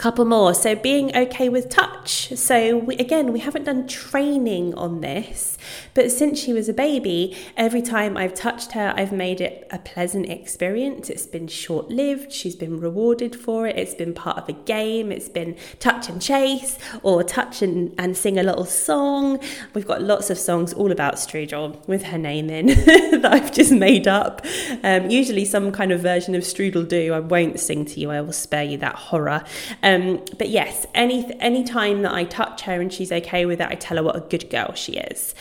couple 0.00 0.24
more. 0.24 0.54
So, 0.54 0.74
being 0.74 1.14
okay 1.14 1.50
with 1.50 1.68
touch. 1.68 2.32
So, 2.34 2.78
we, 2.78 2.96
again, 2.96 3.34
we 3.34 3.40
haven't 3.40 3.64
done 3.64 3.86
training 3.86 4.74
on 4.74 5.02
this, 5.02 5.58
but 5.92 6.10
since 6.10 6.40
she 6.40 6.54
was 6.54 6.70
a 6.70 6.72
baby, 6.72 7.36
every 7.54 7.82
time 7.82 8.16
I've 8.16 8.32
touched 8.32 8.72
her, 8.72 8.94
I've 8.96 9.12
made 9.12 9.42
it 9.42 9.68
a 9.70 9.78
pleasant 9.78 10.30
experience. 10.30 11.10
It's 11.10 11.26
been 11.26 11.48
short 11.48 11.90
lived, 11.90 12.32
she's 12.32 12.56
been 12.56 12.80
rewarded 12.80 13.36
for 13.36 13.66
it, 13.66 13.76
it's 13.76 13.94
been 13.94 14.14
part 14.14 14.38
of 14.38 14.48
a 14.48 14.54
game, 14.54 15.12
it's 15.12 15.28
been 15.28 15.54
touch 15.80 16.08
and 16.08 16.20
chase 16.22 16.78
or 17.02 17.22
touch 17.22 17.60
and, 17.60 17.94
and 17.98 18.16
sing 18.16 18.38
a 18.38 18.42
little 18.42 18.64
song. 18.64 19.38
We've 19.74 19.86
got 19.86 20.00
lots 20.00 20.30
of 20.30 20.38
songs 20.38 20.72
all 20.72 20.92
about 20.92 21.16
Strudel 21.16 21.86
with 21.86 22.04
her 22.04 22.18
name 22.18 22.48
in 22.48 22.66
that 23.20 23.30
I've 23.30 23.52
just 23.52 23.72
made 23.72 24.08
up. 24.08 24.46
Um, 24.82 25.10
usually, 25.10 25.44
some 25.44 25.72
kind 25.72 25.92
of 25.92 26.00
version 26.00 26.34
of 26.34 26.42
Strudel 26.42 26.88
do. 26.88 27.12
I 27.12 27.20
won't 27.20 27.60
sing 27.60 27.84
to 27.84 28.00
you, 28.00 28.10
I 28.10 28.22
will 28.22 28.32
spare 28.32 28.64
you 28.64 28.78
that 28.78 28.94
horror. 28.94 29.44
Um, 29.82 29.89
um, 29.90 30.24
but 30.38 30.50
yes, 30.50 30.86
any 30.94 31.32
any 31.40 31.64
time 31.64 32.02
that 32.02 32.12
I 32.12 32.24
touch 32.24 32.62
her 32.62 32.80
and 32.80 32.92
she's 32.92 33.10
okay 33.10 33.46
with 33.46 33.60
it, 33.60 33.68
I 33.68 33.74
tell 33.74 33.96
her 33.96 34.02
what 34.02 34.16
a 34.16 34.20
good 34.20 34.48
girl 34.50 34.74
she 34.74 34.92
is. 34.92 35.34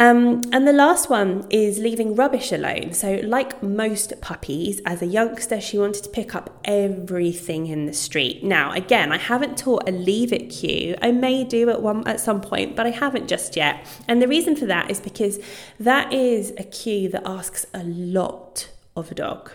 Um, 0.00 0.42
and 0.52 0.64
the 0.64 0.72
last 0.72 1.10
one 1.10 1.44
is 1.50 1.80
leaving 1.80 2.14
rubbish 2.14 2.52
alone. 2.52 2.92
So, 2.92 3.20
like 3.24 3.60
most 3.64 4.20
puppies, 4.20 4.80
as 4.86 5.02
a 5.02 5.06
youngster, 5.06 5.60
she 5.60 5.76
wanted 5.76 6.04
to 6.04 6.10
pick 6.10 6.36
up 6.36 6.60
everything 6.64 7.66
in 7.66 7.86
the 7.86 7.92
street. 7.92 8.44
Now, 8.44 8.72
again, 8.72 9.10
I 9.10 9.18
haven't 9.18 9.58
taught 9.58 9.88
a 9.88 9.92
leave 9.92 10.32
it 10.32 10.50
cue. 10.50 10.96
I 11.02 11.10
may 11.10 11.42
do 11.42 11.68
at 11.68 11.82
one 11.82 12.06
at 12.06 12.20
some 12.20 12.40
point, 12.40 12.76
but 12.76 12.86
I 12.86 12.90
haven't 12.90 13.26
just 13.26 13.56
yet. 13.56 13.84
And 14.06 14.22
the 14.22 14.28
reason 14.28 14.54
for 14.54 14.66
that 14.66 14.88
is 14.88 15.00
because 15.00 15.40
that 15.80 16.12
is 16.12 16.52
a 16.56 16.62
cue 16.62 17.08
that 17.08 17.26
asks 17.26 17.66
a 17.74 17.82
lot 17.82 18.70
of 18.94 19.10
a 19.10 19.14
dog. 19.14 19.50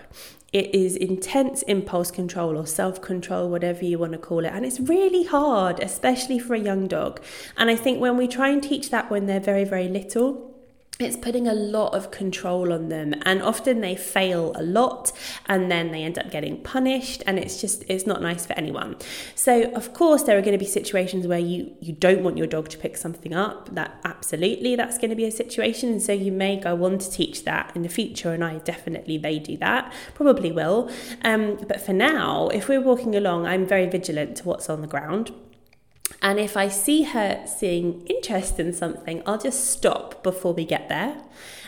It 0.53 0.73
is 0.73 0.95
intense 0.95 1.63
impulse 1.63 2.11
control 2.11 2.55
or 2.57 2.67
self 2.67 3.01
control, 3.01 3.49
whatever 3.49 3.83
you 3.83 3.97
want 3.97 4.11
to 4.11 4.19
call 4.19 4.45
it. 4.45 4.53
And 4.53 4.63
it's 4.63 4.79
really 4.79 5.23
hard, 5.23 5.79
especially 5.79 6.37
for 6.37 6.53
a 6.53 6.59
young 6.59 6.87
dog. 6.87 7.21
And 7.57 7.71
I 7.71 7.75
think 7.75 7.99
when 7.99 8.17
we 8.17 8.27
try 8.27 8.49
and 8.49 8.61
teach 8.61 8.91
that 8.91 9.09
when 9.09 9.25
they're 9.25 9.39
very, 9.39 9.63
very 9.63 9.87
little, 9.87 10.52
it's 10.99 11.17
putting 11.17 11.47
a 11.47 11.53
lot 11.53 11.93
of 11.95 12.11
control 12.11 12.71
on 12.71 12.89
them 12.89 13.15
and 13.23 13.41
often 13.41 13.81
they 13.81 13.95
fail 13.95 14.51
a 14.55 14.61
lot 14.61 15.11
and 15.47 15.71
then 15.71 15.91
they 15.91 16.03
end 16.03 16.19
up 16.19 16.29
getting 16.29 16.61
punished 16.61 17.23
and 17.25 17.39
it's 17.39 17.59
just 17.59 17.83
it's 17.87 18.05
not 18.05 18.21
nice 18.21 18.45
for 18.45 18.53
anyone. 18.53 18.95
So 19.33 19.71
of 19.71 19.93
course 19.93 20.21
there 20.23 20.37
are 20.37 20.41
going 20.41 20.53
to 20.53 20.63
be 20.63 20.69
situations 20.69 21.25
where 21.25 21.39
you 21.39 21.75
you 21.81 21.93
don't 21.93 22.23
want 22.23 22.37
your 22.37 22.45
dog 22.45 22.69
to 22.69 22.77
pick 22.77 22.95
something 22.95 23.33
up. 23.33 23.73
That 23.73 23.99
absolutely 24.05 24.75
that's 24.75 24.99
going 24.99 25.09
to 25.09 25.15
be 25.15 25.25
a 25.25 25.31
situation 25.31 25.89
and 25.89 26.01
so 26.01 26.13
you 26.13 26.31
may 26.31 26.59
go 26.59 26.83
on 26.85 26.99
to 26.99 27.09
teach 27.09 27.43
that 27.45 27.75
in 27.75 27.81
the 27.81 27.89
future 27.89 28.31
and 28.31 28.43
i 28.43 28.57
definitely 28.59 29.17
may 29.17 29.39
do 29.39 29.57
that 29.57 29.91
probably 30.13 30.51
will. 30.51 30.91
Um, 31.23 31.57
but 31.67 31.81
for 31.81 31.93
now 31.93 32.49
if 32.49 32.67
we're 32.67 32.81
walking 32.81 33.15
along 33.15 33.47
i'm 33.47 33.65
very 33.65 33.87
vigilant 33.87 34.37
to 34.37 34.43
what's 34.43 34.69
on 34.69 34.81
the 34.81 34.87
ground 34.87 35.31
and 36.23 36.39
if 36.39 36.55
I 36.55 36.69
see 36.69 37.03
her 37.03 37.43
seeing 37.45 38.07
interest 38.07 38.57
in 38.57 38.71
something, 38.71 39.21
I'll 39.25 39.37
just 39.37 39.69
stop 39.69 40.23
before 40.23 40.53
we 40.53 40.63
get 40.63 40.87
there. 40.87 41.17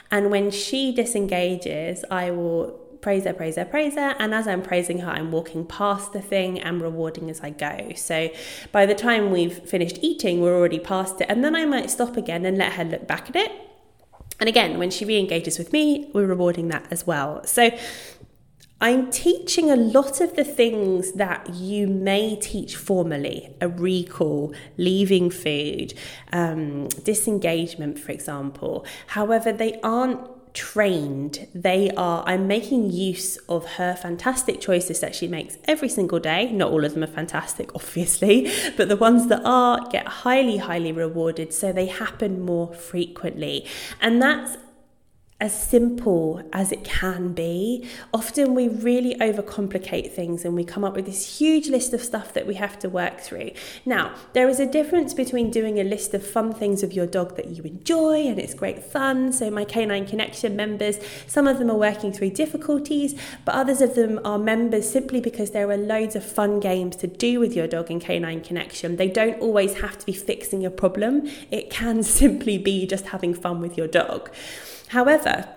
And 0.09 0.31
when 0.31 0.49
she 0.49 0.93
disengages, 0.93 2.05
I 2.09 2.31
will 2.31 2.79
praise 3.01 3.25
her, 3.25 3.33
praise 3.33 3.57
her, 3.57 3.65
praise 3.65 3.95
her. 3.95 4.15
And 4.17 4.33
as 4.33 4.47
I'm 4.47 4.61
praising 4.61 4.99
her, 4.99 5.11
I'm 5.11 5.31
walking 5.31 5.65
past 5.65 6.13
the 6.13 6.21
thing 6.21 6.59
and 6.59 6.81
rewarding 6.81 7.29
as 7.29 7.41
I 7.41 7.49
go. 7.49 7.91
So 7.97 8.29
by 8.71 8.85
the 8.85 8.95
time 8.95 9.29
we've 9.29 9.59
finished 9.59 9.99
eating, 10.01 10.39
we're 10.39 10.55
already 10.55 10.79
past 10.79 11.19
it. 11.19 11.27
And 11.29 11.43
then 11.43 11.53
I 11.53 11.65
might 11.65 11.91
stop 11.91 12.15
again 12.15 12.45
and 12.45 12.57
let 12.57 12.73
her 12.73 12.85
look 12.85 13.05
back 13.05 13.29
at 13.29 13.35
it. 13.35 13.51
And 14.39 14.49
again, 14.49 14.77
when 14.79 14.89
she 14.89 15.05
re 15.05 15.17
engages 15.17 15.57
with 15.57 15.71
me, 15.71 16.09
we're 16.13 16.25
rewarding 16.25 16.67
that 16.69 16.87
as 16.91 17.05
well. 17.05 17.43
So 17.45 17.71
I'm 18.81 19.09
teaching 19.09 19.71
a 19.71 19.75
lot 19.75 20.19
of 20.19 20.35
the 20.35 20.43
things 20.43 21.13
that 21.13 21.53
you 21.53 21.87
may 21.87 22.35
teach 22.35 22.75
formally 22.75 23.55
a 23.61 23.69
recall, 23.69 24.53
leaving 24.77 25.29
food, 25.29 25.93
um, 26.33 26.89
disengagement, 27.03 27.99
for 27.99 28.11
example. 28.11 28.85
However, 29.07 29.53
they 29.53 29.79
aren't 29.81 30.19
trained. 30.53 31.47
They 31.53 31.91
are, 31.91 32.23
I'm 32.25 32.47
making 32.47 32.91
use 32.91 33.37
of 33.49 33.65
her 33.73 33.95
fantastic 33.95 34.59
choices 34.59 34.99
that 35.01 35.13
she 35.13 35.27
makes 35.27 35.57
every 35.65 35.89
single 35.89 36.19
day. 36.19 36.51
Not 36.51 36.71
all 36.71 36.83
of 36.83 36.93
them 36.93 37.03
are 37.03 37.07
fantastic, 37.07 37.69
obviously, 37.75 38.51
but 38.75 38.89
the 38.89 38.97
ones 38.97 39.27
that 39.27 39.41
are 39.45 39.87
get 39.89 40.07
highly, 40.07 40.57
highly 40.57 40.91
rewarded. 40.91 41.53
So 41.53 41.71
they 41.71 41.85
happen 41.85 42.41
more 42.41 42.73
frequently. 42.73 43.65
And 44.01 44.21
that's 44.21 44.57
as 45.41 45.53
simple 45.53 46.41
as 46.53 46.71
it 46.71 46.85
can 46.85 47.33
be. 47.33 47.85
Often 48.13 48.55
we 48.55 48.69
really 48.69 49.15
overcomplicate 49.15 50.11
things 50.11 50.45
and 50.45 50.55
we 50.55 50.63
come 50.63 50.85
up 50.85 50.95
with 50.95 51.05
this 51.05 51.39
huge 51.39 51.67
list 51.67 51.93
of 51.93 52.01
stuff 52.01 52.33
that 52.33 52.47
we 52.47 52.53
have 52.53 52.79
to 52.79 52.89
work 52.89 53.19
through. 53.19 53.51
Now, 53.85 54.15
there 54.31 54.47
is 54.47 54.61
a 54.61 54.65
difference 54.65 55.13
between 55.13 55.51
doing 55.51 55.77
a 55.77 55.83
list 55.83 56.13
of 56.13 56.25
fun 56.25 56.53
things 56.53 56.83
of 56.83 56.93
your 56.93 57.05
dog 57.05 57.35
that 57.35 57.47
you 57.47 57.63
enjoy 57.63 58.25
and 58.25 58.39
it's 58.39 58.53
great 58.53 58.81
fun. 58.81 59.33
So, 59.33 59.51
my 59.51 59.65
Canine 59.65 60.07
Connection 60.07 60.55
members, 60.55 60.99
some 61.27 61.47
of 61.47 61.59
them 61.59 61.69
are 61.69 61.77
working 61.77 62.13
through 62.13 62.29
difficulties, 62.29 63.19
but 63.43 63.55
others 63.55 63.81
of 63.81 63.95
them 63.95 64.21
are 64.23 64.39
members 64.39 64.89
simply 64.89 65.19
because 65.19 65.51
there 65.51 65.69
are 65.69 65.77
loads 65.77 66.15
of 66.15 66.23
fun 66.23 66.61
games 66.61 66.95
to 66.97 67.07
do 67.07 67.41
with 67.41 67.53
your 67.53 67.67
dog 67.67 67.91
in 67.91 67.99
Canine 67.99 68.39
Connection. 68.39 68.95
They 68.95 69.09
don't 69.09 69.41
always 69.41 69.81
have 69.81 69.97
to 69.97 70.05
be 70.05 70.13
fixing 70.13 70.65
a 70.65 70.71
problem, 70.71 71.29
it 71.51 71.69
can 71.69 72.03
simply 72.21 72.57
be 72.57 72.87
just 72.87 73.07
having 73.07 73.33
fun 73.33 73.59
with 73.59 73.77
your 73.77 73.87
dog. 73.87 74.31
However, 74.89 75.47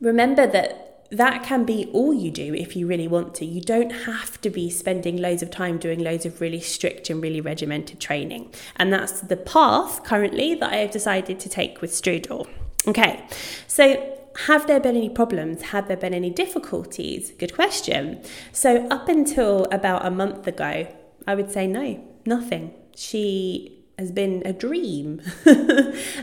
remember 0.00 0.46
that 0.46 0.84
that 1.10 1.42
can 1.44 1.64
be 1.64 1.88
all 1.92 2.12
you 2.12 2.30
do 2.30 2.54
if 2.54 2.74
you 2.74 2.86
really 2.86 3.06
want 3.06 3.34
to. 3.36 3.44
You 3.44 3.60
don't 3.60 3.90
have 3.90 4.40
to 4.40 4.50
be 4.50 4.70
spending 4.70 5.16
loads 5.16 5.42
of 5.42 5.50
time 5.50 5.78
doing 5.78 6.00
loads 6.00 6.26
of 6.26 6.40
really 6.40 6.60
strict 6.60 7.10
and 7.10 7.22
really 7.22 7.40
regimented 7.40 8.00
training. 8.00 8.52
And 8.76 8.92
that's 8.92 9.20
the 9.20 9.36
path 9.36 10.04
currently 10.04 10.54
that 10.54 10.72
I 10.72 10.76
have 10.76 10.90
decided 10.90 11.38
to 11.40 11.48
take 11.48 11.80
with 11.80 11.92
Strudel. 11.92 12.48
Okay, 12.86 13.26
so 13.66 14.18
have 14.46 14.66
there 14.66 14.80
been 14.80 14.96
any 14.96 15.08
problems? 15.08 15.62
Have 15.62 15.88
there 15.88 15.96
been 15.96 16.14
any 16.14 16.30
difficulties? 16.30 17.30
Good 17.38 17.54
question. 17.54 18.22
So, 18.52 18.86
up 18.88 19.08
until 19.08 19.64
about 19.70 20.04
a 20.04 20.10
month 20.10 20.46
ago, 20.46 20.88
I 21.26 21.34
would 21.34 21.50
say 21.50 21.66
no, 21.66 22.04
nothing. 22.26 22.74
She 22.96 23.73
has 23.98 24.10
been 24.10 24.42
a 24.44 24.52
dream. 24.52 25.22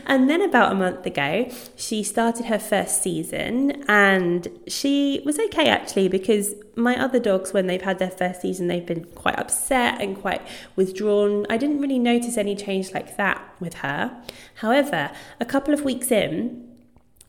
and 0.06 0.28
then 0.28 0.42
about 0.42 0.72
a 0.72 0.74
month 0.74 1.06
ago, 1.06 1.50
she 1.76 2.02
started 2.02 2.46
her 2.46 2.58
first 2.58 3.02
season 3.02 3.84
and 3.88 4.48
she 4.66 5.22
was 5.24 5.38
okay 5.38 5.68
actually 5.68 6.08
because 6.08 6.54
my 6.76 6.98
other 7.00 7.18
dogs, 7.18 7.52
when 7.52 7.66
they've 7.66 7.82
had 7.82 7.98
their 7.98 8.10
first 8.10 8.42
season, 8.42 8.66
they've 8.66 8.84
been 8.84 9.04
quite 9.04 9.38
upset 9.38 10.00
and 10.00 10.20
quite 10.20 10.42
withdrawn. 10.76 11.46
I 11.48 11.56
didn't 11.56 11.80
really 11.80 11.98
notice 11.98 12.36
any 12.36 12.56
change 12.56 12.92
like 12.92 13.16
that 13.16 13.42
with 13.60 13.74
her. 13.74 14.22
However, 14.56 15.10
a 15.40 15.44
couple 15.44 15.74
of 15.74 15.82
weeks 15.82 16.10
in, 16.10 16.71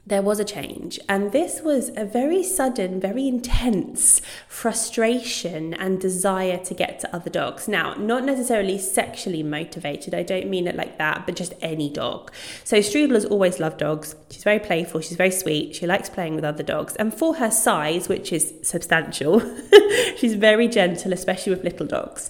there 0.06 0.22
was 0.22 0.38
a 0.38 0.44
change. 0.44 1.00
And 1.08 1.32
this 1.32 1.62
was 1.62 1.90
a 1.96 2.04
very 2.04 2.44
sudden, 2.44 3.00
very 3.00 3.26
intense 3.26 4.22
frustration 4.50 5.74
and 5.74 6.00
desire 6.00 6.58
to 6.58 6.74
get 6.74 7.00
to 7.00 7.16
other 7.16 7.30
dogs. 7.30 7.70
Now, 7.70 7.94
not 7.94 8.26
necessarily 8.26 8.78
sexually 8.78 9.44
motivated, 9.44 10.14
I 10.14 10.24
don't 10.24 10.50
mean 10.50 10.68
it 10.68 10.76
like 10.76 10.98
that, 10.98 11.26
but 11.26 11.38
just 11.38 11.54
any 11.62 11.90
dog. 11.90 12.34
So, 12.66 12.78
Strudel 12.78 13.14
has 13.14 13.26
always 13.26 13.60
loved 13.60 13.78
dogs. 13.78 14.16
She's 14.30 14.44
very 14.44 14.60
playful, 14.60 15.00
she's 15.00 15.18
very 15.18 15.32
sweet, 15.32 15.76
she 15.76 15.88
likes 15.88 16.10
playing 16.10 16.36
with 16.36 16.44
other 16.44 16.64
dogs. 16.64 16.96
And 16.98 17.14
for 17.14 17.36
her 17.36 17.52
size, 17.52 18.10
which 18.10 18.34
is 18.34 18.54
substantial, 18.62 19.42
she's 20.18 20.36
very 20.36 20.68
gentle, 20.68 21.14
especially 21.14 21.56
with 21.56 21.64
little 21.64 21.88
dogs. 21.88 22.30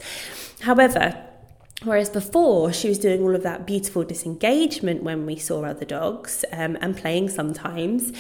However, 0.61 1.32
Whereas 1.83 2.09
before, 2.09 2.71
she 2.71 2.87
was 2.87 2.97
doing 2.97 3.21
all 3.23 3.35
of 3.35 3.43
that 3.43 3.65
beautiful 3.65 4.03
disengagement 4.03 5.03
when 5.03 5.25
we 5.25 5.35
saw 5.35 5.65
other 5.65 5.85
dogs 5.85 6.45
um, 6.51 6.77
and 6.79 6.95
playing 6.95 7.29
sometimes. 7.29 8.13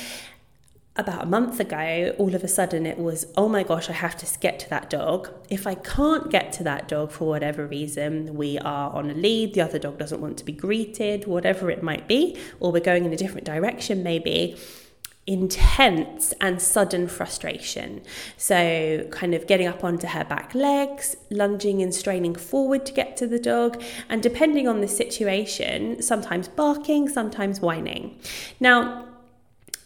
About 0.95 1.23
a 1.23 1.25
month 1.25 1.59
ago, 1.59 2.13
all 2.19 2.35
of 2.35 2.43
a 2.43 2.47
sudden 2.47 2.85
it 2.85 2.99
was, 2.99 3.25
oh 3.35 3.47
my 3.47 3.63
gosh, 3.63 3.89
I 3.89 3.93
have 3.93 4.15
to 4.17 4.39
get 4.39 4.59
to 4.59 4.69
that 4.69 4.89
dog. 4.89 5.29
If 5.49 5.65
I 5.65 5.75
can't 5.75 6.29
get 6.29 6.51
to 6.53 6.63
that 6.65 6.87
dog 6.87 7.11
for 7.11 7.27
whatever 7.27 7.65
reason, 7.65 8.35
we 8.35 8.59
are 8.59 8.91
on 8.91 9.09
a 9.09 9.13
lead, 9.13 9.53
the 9.53 9.61
other 9.61 9.79
dog 9.79 9.97
doesn't 9.97 10.21
want 10.21 10.37
to 10.37 10.45
be 10.45 10.51
greeted, 10.51 11.25
whatever 11.25 11.71
it 11.71 11.81
might 11.81 12.07
be, 12.07 12.37
or 12.59 12.71
we're 12.71 12.79
going 12.79 13.05
in 13.05 13.13
a 13.13 13.17
different 13.17 13.45
direction 13.45 14.03
maybe, 14.03 14.55
intense 15.25 16.33
and 16.41 16.61
sudden 16.61 17.07
frustration. 17.07 18.01
So, 18.35 19.07
kind 19.11 19.33
of 19.33 19.47
getting 19.47 19.67
up 19.67 19.83
onto 19.83 20.07
her 20.07 20.25
back 20.25 20.53
legs, 20.53 21.15
lunging 21.29 21.81
and 21.81 21.93
straining 21.93 22.35
forward 22.35 22.85
to 22.87 22.93
get 22.93 23.15
to 23.17 23.27
the 23.27 23.39
dog, 23.39 23.81
and 24.09 24.21
depending 24.21 24.67
on 24.67 24.81
the 24.81 24.87
situation, 24.87 26.01
sometimes 26.01 26.47
barking, 26.47 27.07
sometimes 27.07 27.61
whining. 27.61 28.19
Now, 28.59 29.12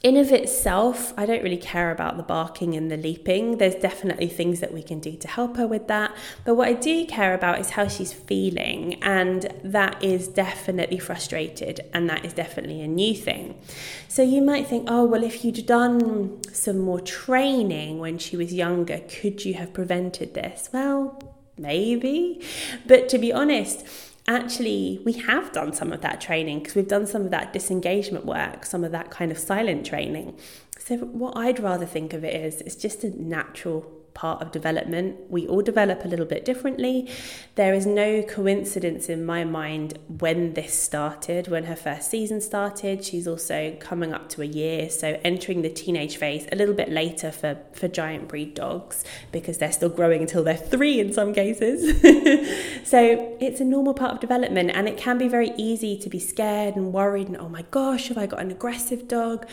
in 0.04 0.16
of 0.16 0.32
itself, 0.32 1.12
I 1.18 1.26
don't 1.26 1.42
really 1.42 1.58
care 1.58 1.92
about 1.92 2.18
the 2.18 2.24
barking 2.24 2.76
and 2.76 2.92
the 2.92 2.98
leaping. 2.98 3.58
There's 3.58 3.76
definitely 3.76 4.28
things 4.28 4.60
that 4.60 4.72
we 4.72 4.84
can 4.84 5.00
do 5.00 5.18
to 5.18 5.28
help 5.28 5.58
her 5.58 5.66
with 5.66 5.88
that. 5.88 6.16
But 6.46 6.56
what 6.56 6.68
I 6.68 6.74
do 6.74 7.06
care 7.06 7.34
about 7.34 7.60
is 7.60 7.72
how 7.72 7.88
she's 7.88 8.14
feeling, 8.14 9.02
and 9.02 9.52
that 9.64 10.04
is 10.04 10.28
definitely 10.28 11.00
frustrated, 11.00 11.82
and 11.94 12.08
that 12.10 12.24
is 12.24 12.34
definitely 12.34 12.82
a 12.82 12.88
new 12.88 13.16
thing. 13.16 13.60
So 14.08 14.22
you 14.22 14.42
might 14.42 14.68
think, 14.68 14.86
oh, 14.88 15.06
well, 15.06 15.24
if 15.24 15.44
you'd 15.44 15.66
done 15.66 16.44
some 16.54 16.78
more 16.78 17.02
training 17.02 17.98
when 17.98 18.20
she 18.20 18.38
was 18.38 18.54
younger, 18.54 19.00
could 19.00 19.46
you 19.46 19.56
have 19.56 19.74
prevented 19.74 20.36
this? 20.36 20.70
Well, 20.72 21.36
maybe. 21.58 22.46
But 22.86 23.10
to 23.10 23.18
be 23.18 23.34
honest, 23.34 23.86
actually 24.28 25.02
we 25.06 25.14
have 25.14 25.52
done 25.52 25.74
some 25.74 25.94
of 25.94 26.02
that 26.02 26.20
training 26.20 26.60
because 26.60 26.76
we've 26.76 26.88
done 26.88 27.08
some 27.08 27.24
of 27.24 27.32
that 27.32 27.54
disengagement 27.54 28.26
work, 28.26 28.66
some 28.66 28.84
of 28.84 28.92
that 28.92 29.10
kind 29.10 29.32
of 29.32 29.38
silent 29.38 29.86
training. 29.86 30.38
So 30.80 30.98
what 30.98 31.36
I'd 31.38 31.60
rather 31.60 31.86
think 31.86 32.14
of 32.14 32.24
it 32.24 32.36
is 32.36 32.62
it's 32.62 32.76
just 32.76 33.04
a 33.04 33.10
natural 33.22 33.97
part 34.18 34.42
of 34.42 34.52
development. 34.52 35.16
We 35.30 35.48
all 35.48 35.62
develop 35.62 36.04
a 36.04 36.08
little 36.08 36.26
bit 36.26 36.44
differently. 36.44 37.08
There 37.54 37.76
is 37.76 37.86
no 37.86 38.24
coincidence 38.24 39.10
in 39.10 39.24
my 39.24 39.44
mind 39.44 40.00
when 40.08 40.56
this 40.56 40.74
started, 40.74 41.48
when 41.48 41.66
her 41.66 41.76
first 41.76 42.10
season 42.10 42.42
started. 42.42 43.06
She's 43.06 43.28
also 43.28 43.78
coming 43.80 44.14
up 44.14 44.28
to 44.30 44.42
a 44.42 44.46
year, 44.46 44.90
so 44.90 45.20
entering 45.24 45.62
the 45.62 45.70
teenage 45.70 46.18
phase 46.18 46.48
a 46.52 46.56
little 46.56 46.74
bit 46.74 46.90
later 46.90 47.32
for, 47.32 47.60
for 47.74 47.88
giant 47.88 48.28
breed 48.28 48.56
dogs 48.56 49.06
because 49.32 49.60
they're 49.60 49.72
still 49.72 49.90
growing 49.90 50.22
until 50.22 50.44
they're 50.44 50.58
three 50.58 51.00
in 51.00 51.14
some 51.14 51.32
cases. 51.32 52.02
so 52.90 53.38
it's 53.40 53.62
a 53.62 53.66
normal 53.66 53.94
part 53.94 54.14
of 54.14 54.20
development 54.20 54.72
and 54.74 54.90
it 54.90 54.98
can 54.98 55.20
be 55.20 55.28
very 55.28 55.52
easy 55.58 55.96
to 56.00 56.10
be 56.10 56.20
scared 56.20 56.76
and 56.76 56.92
worried 56.92 57.28
and 57.28 57.38
oh 57.38 57.50
my 57.50 57.64
gosh, 57.70 58.08
have 58.08 58.18
I 58.18 58.26
got 58.26 58.40
an 58.40 58.50
aggressive 58.50 59.08
dog? 59.08 59.46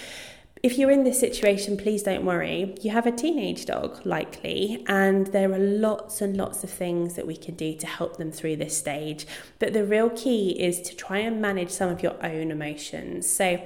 If 0.65 0.79
you're 0.79 0.91
in 0.91 1.05
this 1.05 1.21
situation, 1.21 1.77
please 1.77 2.03
don't 2.03 2.25
worry. 2.25 2.75
You 2.81 2.91
have 2.93 3.05
a 3.05 3.13
teenage 3.13 3.67
dog, 3.67 4.01
likely, 4.07 4.83
and 4.89 5.27
there 5.27 5.53
are 5.53 5.59
lots 5.59 6.23
and 6.23 6.35
lots 6.39 6.65
of 6.65 6.71
things 6.71 7.17
that 7.17 7.27
we 7.27 7.37
can 7.37 7.55
do 7.55 7.77
to 7.77 7.87
help 7.87 8.17
them 8.17 8.33
through 8.33 8.57
this 8.57 8.75
stage. 8.75 9.27
But 9.59 9.75
the 9.75 9.85
real 9.85 10.09
key 10.09 10.53
is 10.59 10.81
to 10.81 10.97
try 10.97 11.19
and 11.19 11.39
manage 11.39 11.69
some 11.69 11.91
of 11.91 12.03
your 12.03 12.17
own 12.25 12.51
emotions. 12.51 13.29
So, 13.29 13.61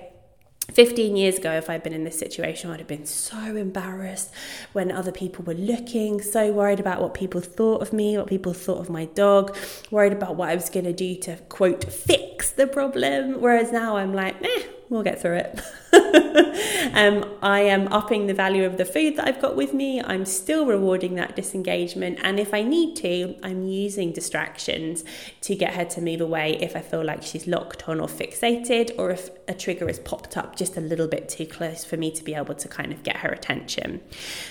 15 0.72 1.16
years 1.16 1.38
ago, 1.38 1.52
if 1.52 1.70
I'd 1.70 1.84
been 1.84 1.92
in 1.92 2.02
this 2.02 2.18
situation, 2.18 2.68
I'd 2.68 2.80
have 2.80 2.88
been 2.88 3.06
so 3.06 3.38
embarrassed 3.38 4.32
when 4.72 4.90
other 4.90 5.12
people 5.12 5.44
were 5.44 5.54
looking, 5.54 6.20
so 6.20 6.50
worried 6.52 6.80
about 6.80 7.00
what 7.00 7.14
people 7.14 7.40
thought 7.40 7.80
of 7.80 7.92
me, 7.92 8.18
what 8.18 8.26
people 8.26 8.52
thought 8.52 8.80
of 8.80 8.90
my 8.90 9.04
dog, 9.04 9.56
worried 9.92 10.12
about 10.12 10.34
what 10.34 10.48
I 10.48 10.56
was 10.56 10.68
going 10.68 10.84
to 10.84 10.92
do 10.92 11.14
to 11.20 11.36
quote, 11.48 11.84
fix 11.84 12.50
the 12.50 12.66
problem. 12.66 13.40
Whereas 13.40 13.70
now 13.70 13.98
I'm 13.98 14.12
like, 14.12 14.34
eh, 14.44 14.62
we'll 14.88 15.02
get 15.02 15.21
through 15.21 15.37
it. 15.37 15.61
um, 16.95 17.25
I 17.42 17.61
am 17.61 17.88
upping 17.92 18.26
the 18.26 18.35
value 18.35 18.64
of 18.64 18.76
the 18.76 18.85
food 18.85 19.16
that 19.16 19.26
I've 19.26 19.40
got 19.40 19.57
with 19.57 19.75
me. 19.75 20.00
I'm 20.02 20.25
still 20.25 20.66
rewarding 20.66 21.14
that 21.16 21.37
disengagement. 21.37 22.18
And 22.23 22.40
if 22.40 22.54
I 22.54 22.62
need 22.62 22.97
to, 22.97 23.37
I'm 23.42 23.66
using 23.66 24.12
distractions 24.12 25.04
to 25.42 25.54
get 25.54 25.75
her 25.75 25.85
to 25.87 26.00
move 26.00 26.21
away 26.21 26.59
if 26.61 26.76
I 26.76 26.80
feel 26.80 27.04
like 27.04 27.23
she's 27.23 27.47
locked 27.47 27.88
on 27.88 28.00
or 28.00 28.09
fixated, 28.09 28.92
or 28.99 29.11
if 29.11 29.30
a 29.47 29.54
trigger 29.54 29.87
has 29.87 29.99
popped 29.99 30.37
up 30.37 30.57
just 30.57 30.76
a 30.76 30.80
little 30.80 31.09
bit 31.09 31.28
too 31.28 31.47
close 31.47 31.85
for 31.85 31.97
me 31.97 32.11
to 32.12 32.25
be 32.25 32.35
able 32.35 32.54
to 32.54 32.68
kind 32.68 32.92
of 32.92 33.02
get 33.02 33.16
her 33.18 33.28
attention. 33.28 34.00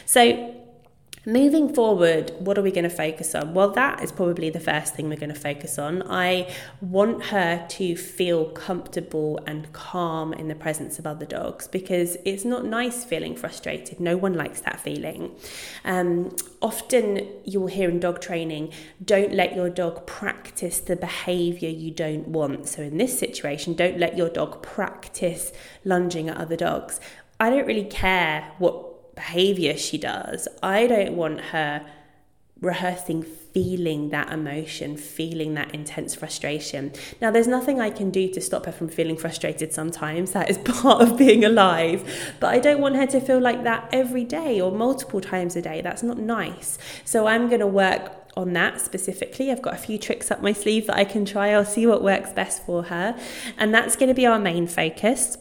So, 0.05 0.63
Moving 1.27 1.73
forward, 1.73 2.31
what 2.39 2.57
are 2.57 2.61
we 2.61 2.71
going 2.71 2.85
to 2.85 2.89
focus 2.89 3.35
on? 3.35 3.53
Well, 3.53 3.71
that 3.71 4.01
is 4.01 4.13
probably 4.13 4.49
the 4.49 4.61
first 4.61 4.95
thing 4.95 5.09
we're 5.09 5.17
going 5.17 5.33
to 5.33 5.35
focus 5.35 5.77
on. 5.77 6.09
I 6.09 6.49
want 6.79 7.21
her 7.25 7.65
to 7.67 7.97
feel 7.97 8.45
comfortable 8.51 9.37
and 9.45 9.73
calm 9.73 10.31
in 10.31 10.47
the 10.47 10.55
presence 10.55 10.99
of 10.99 11.05
other 11.05 11.25
dogs 11.25 11.67
because 11.67 12.15
it's 12.23 12.45
not 12.45 12.63
nice 12.63 13.03
feeling 13.03 13.35
frustrated. 13.35 13.99
No 13.99 14.15
one 14.15 14.35
likes 14.35 14.61
that 14.61 14.79
feeling. 14.79 15.35
Um, 15.83 16.33
often 16.61 17.27
you 17.43 17.59
will 17.59 17.67
hear 17.67 17.89
in 17.89 17.99
dog 17.99 18.21
training, 18.21 18.71
don't 19.03 19.33
let 19.33 19.53
your 19.53 19.69
dog 19.69 20.07
practice 20.07 20.79
the 20.79 20.95
behavior 20.95 21.67
you 21.67 21.91
don't 21.91 22.29
want. 22.29 22.69
So, 22.69 22.83
in 22.83 22.99
this 22.99 23.19
situation, 23.19 23.73
don't 23.73 23.99
let 23.99 24.15
your 24.15 24.29
dog 24.29 24.63
practice 24.63 25.51
lunging 25.83 26.29
at 26.29 26.37
other 26.37 26.55
dogs. 26.55 27.01
I 27.37 27.49
don't 27.49 27.67
really 27.67 27.83
care 27.83 28.53
what 28.59 28.86
behavior 29.17 29.75
she 29.75 29.97
does. 29.97 30.47
I 30.61 30.85
don't 30.87 31.15
want 31.15 31.41
her 31.51 31.85
rehearsing 32.61 33.23
feeling 33.23 34.09
that 34.09 34.31
emotion, 34.31 34.95
feeling 34.95 35.55
that 35.55 35.73
intense 35.73 36.13
frustration. 36.13 36.93
Now, 37.19 37.31
there's 37.31 37.47
nothing 37.47 37.81
I 37.81 37.89
can 37.89 38.11
do 38.11 38.31
to 38.33 38.39
stop 38.39 38.67
her 38.67 38.71
from 38.71 38.87
feeling 38.87 39.17
frustrated 39.17 39.73
sometimes. 39.73 40.31
That 40.31 40.49
is 40.49 40.57
part 40.81 41.01
of 41.01 41.17
being 41.17 41.43
alive. 41.43 42.33
But 42.39 42.53
I 42.53 42.59
don't 42.59 42.79
want 42.79 42.95
her 42.95 43.07
to 43.07 43.19
feel 43.19 43.39
like 43.39 43.63
that 43.63 43.89
every 43.91 44.23
day 44.23 44.61
or 44.61 44.71
multiple 44.71 45.19
times 45.19 45.55
a 45.55 45.61
day. 45.61 45.81
That's 45.81 46.03
not 46.03 46.19
nice. 46.19 46.77
So 47.03 47.25
I'm 47.25 47.47
going 47.47 47.61
to 47.61 47.67
work 47.67 48.11
on 48.37 48.53
that 48.53 48.79
specifically. 48.79 49.51
I've 49.51 49.63
got 49.63 49.73
a 49.73 49.77
few 49.77 49.97
tricks 49.97 50.29
up 50.29 50.43
my 50.43 50.53
sleeve 50.53 50.85
that 50.87 50.95
I 50.95 51.05
can 51.05 51.25
try. 51.25 51.49
I'll 51.49 51.65
see 51.65 51.87
what 51.87 52.03
works 52.03 52.31
best 52.31 52.63
for 52.63 52.83
her. 52.83 53.19
And 53.57 53.73
that's 53.73 53.95
going 53.95 54.09
to 54.09 54.15
be 54.15 54.27
our 54.27 54.37
main 54.37 54.67
focus. 54.67 55.37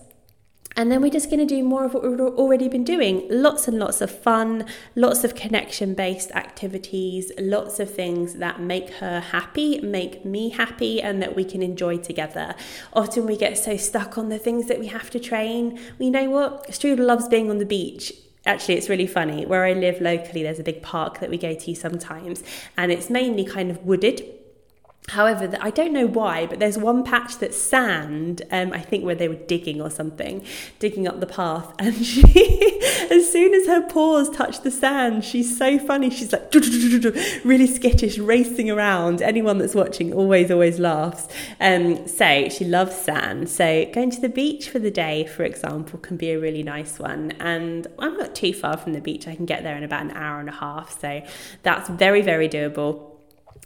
And 0.79 0.93
then 0.93 1.01
we're 1.01 1.11
just 1.11 1.31
going 1.31 1.41
to 1.41 1.47
do 1.47 1.65
more 1.65 1.87
of 1.87 1.95
what 1.95 2.03
we've 2.03 2.21
already 2.21 2.69
been 2.69 2.85
doing 2.85 3.27
lots 3.31 3.67
and 3.67 3.79
lots 3.79 4.03
of 4.03 4.11
fun, 4.11 4.67
lots 4.95 5.25
of 5.25 5.35
connection 5.35 5.95
based 5.95 6.31
activities, 6.33 7.33
lots 7.39 7.81
of 7.81 7.91
things 7.91 8.35
that 8.35 8.61
make 8.61 8.91
her 8.91 9.21
happy, 9.21 9.81
make 9.81 10.27
me 10.27 10.51
happy, 10.51 11.01
and 11.01 11.23
that 11.23 11.35
we 11.35 11.45
can 11.45 11.63
enjoy 11.63 11.97
together. 11.97 12.55
Often 12.93 13.27
we 13.27 13.39
get 13.39 13.57
so 13.57 13.79
stuck 13.79 14.19
on 14.19 14.29
the 14.29 14.39
things 14.39 14.69
that 14.69 14.79
we 14.79 14.89
have 14.89 15.09
to 15.11 15.19
train. 15.19 15.81
We 15.99 16.11
know 16.11 16.29
what? 16.29 16.69
Strudel 16.69 17.07
loves 17.07 17.27
being 17.27 17.49
on 17.51 17.59
the 17.59 17.67
beach 17.67 18.13
actually 18.45 18.77
it's 18.77 18.89
really 18.89 19.09
funny 19.09 19.45
where 19.45 19.65
i 19.65 19.73
live 19.73 20.01
locally 20.01 20.45
there's 20.45 20.61
a 20.61 20.63
big 20.63 20.81
park 20.81 21.19
that 21.19 21.29
we 21.29 21.37
go 21.37 21.53
to 21.53 21.75
sometimes 21.75 22.45
and 22.77 22.93
it's 22.93 23.11
mainly 23.11 23.45
kind 23.45 23.73
of 23.73 23.85
wooded 23.85 24.23
However, 25.11 25.57
I 25.61 25.71
don't 25.71 25.93
know 25.93 26.07
why, 26.07 26.47
but 26.47 26.59
there's 26.59 26.77
one 26.77 27.05
patch 27.05 27.39
that's 27.39 27.57
sand, 27.57 28.43
um, 28.51 28.73
I 28.73 28.81
think 28.81 29.05
where 29.05 29.15
they 29.15 29.29
were 29.29 29.35
digging 29.35 29.81
or 29.81 29.89
something, 29.89 30.45
digging 30.81 31.07
up 31.07 31.21
the 31.21 31.27
path. 31.27 31.73
And 31.87 32.05
she, 32.05 32.23
as 33.13 33.31
soon 33.31 33.55
as 33.55 33.69
her 33.69 33.87
paws 33.89 34.29
touch 34.31 34.63
the 34.63 34.73
sand, 34.73 35.25
she's 35.25 35.57
so 35.57 35.79
funny. 35.79 36.11
She's 36.11 36.33
like 36.33 36.53
really 37.45 37.69
skittish, 37.69 38.19
racing 38.19 38.71
around. 38.71 39.23
Anyone 39.23 39.59
that's 39.59 39.75
watching 39.75 40.13
always, 40.13 40.51
always 40.51 40.81
laughs. 40.81 41.29
Um, 41.61 42.09
so 42.09 42.49
she 42.49 42.65
loves 42.65 42.97
sand. 42.97 43.49
So 43.49 43.89
going 43.93 44.11
to 44.11 44.21
the 44.21 44.29
beach 44.29 44.69
for 44.69 44.81
the 44.81 44.91
day, 44.91 45.27
for 45.27 45.45
example, 45.45 46.01
can 46.01 46.17
be 46.17 46.33
a 46.33 46.41
really 46.41 46.65
nice 46.65 46.99
one. 46.99 47.31
And 47.39 47.87
I'm 48.01 48.17
not 48.17 48.35
too 48.35 48.53
far 48.53 48.77
from 48.77 48.95
the 48.95 49.01
beach. 49.01 49.29
I 49.29 49.37
can 49.37 49.47
get 49.47 49.63
there 49.63 49.77
in 49.77 49.85
about 49.85 50.03
an 50.03 50.11
hour 50.11 50.41
and 50.41 50.49
a 50.49 50.53
half. 50.53 51.01
So 51.01 51.23
that's 51.63 51.89
very, 51.89 52.23
very 52.23 52.49
doable 52.49 53.16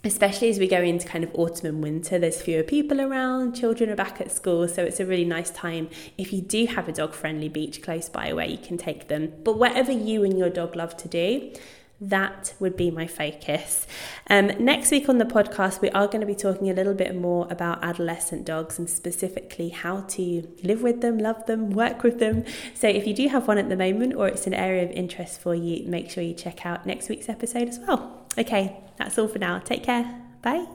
especially 0.03 0.49
as 0.49 0.57
we 0.57 0.67
go 0.67 0.81
into 0.81 1.07
kind 1.07 1.23
of 1.23 1.31
autumn 1.33 1.67
and 1.67 1.83
winter, 1.83 2.17
there's 2.17 2.41
fewer 2.41 2.63
people 2.63 2.99
around, 2.99 3.53
children 3.53 3.89
are 3.89 3.95
back 3.95 4.19
at 4.19 4.31
school, 4.31 4.67
so 4.67 4.83
it's 4.83 4.99
a 4.99 5.05
really 5.05 5.25
nice 5.25 5.51
time 5.51 5.89
if 6.17 6.33
you 6.33 6.41
do 6.41 6.65
have 6.65 6.87
a 6.87 6.91
dog 6.91 7.13
friendly 7.13 7.49
beach 7.49 7.81
close 7.81 8.09
by 8.09 8.33
where 8.33 8.47
you 8.47 8.57
can 8.57 8.77
take 8.77 9.07
them. 9.07 9.31
But 9.43 9.57
whatever 9.57 9.91
you 9.91 10.23
and 10.23 10.37
your 10.37 10.49
dog 10.49 10.75
love 10.75 10.97
to 10.97 11.07
do, 11.07 11.53
that 12.01 12.55
would 12.59 12.75
be 12.75 12.89
my 12.89 13.05
focus. 13.05 13.85
Um, 14.27 14.47
next 14.57 14.89
week 14.89 15.07
on 15.07 15.19
the 15.19 15.25
podcast, 15.25 15.81
we 15.81 15.91
are 15.91 16.07
going 16.07 16.21
to 16.21 16.25
be 16.25 16.33
talking 16.33 16.67
a 16.67 16.73
little 16.73 16.95
bit 16.95 17.15
more 17.15 17.47
about 17.51 17.83
adolescent 17.83 18.43
dogs 18.43 18.79
and 18.79 18.89
specifically 18.89 19.69
how 19.69 20.01
to 20.01 20.47
live 20.63 20.81
with 20.81 21.01
them, 21.01 21.19
love 21.19 21.45
them, 21.45 21.69
work 21.69 22.01
with 22.01 22.17
them. 22.17 22.43
So, 22.73 22.87
if 22.87 23.05
you 23.05 23.13
do 23.13 23.27
have 23.27 23.47
one 23.47 23.59
at 23.59 23.69
the 23.69 23.77
moment 23.77 24.15
or 24.15 24.27
it's 24.27 24.47
an 24.47 24.55
area 24.55 24.83
of 24.83 24.89
interest 24.91 25.41
for 25.41 25.53
you, 25.53 25.87
make 25.87 26.09
sure 26.09 26.23
you 26.23 26.33
check 26.33 26.65
out 26.65 26.87
next 26.87 27.07
week's 27.07 27.29
episode 27.29 27.69
as 27.69 27.77
well. 27.77 28.25
Okay, 28.35 28.77
that's 29.03 29.17
all 29.17 29.27
for 29.27 29.39
now. 29.39 29.59
Take 29.59 29.83
care. 29.83 30.21
Bye. 30.41 30.65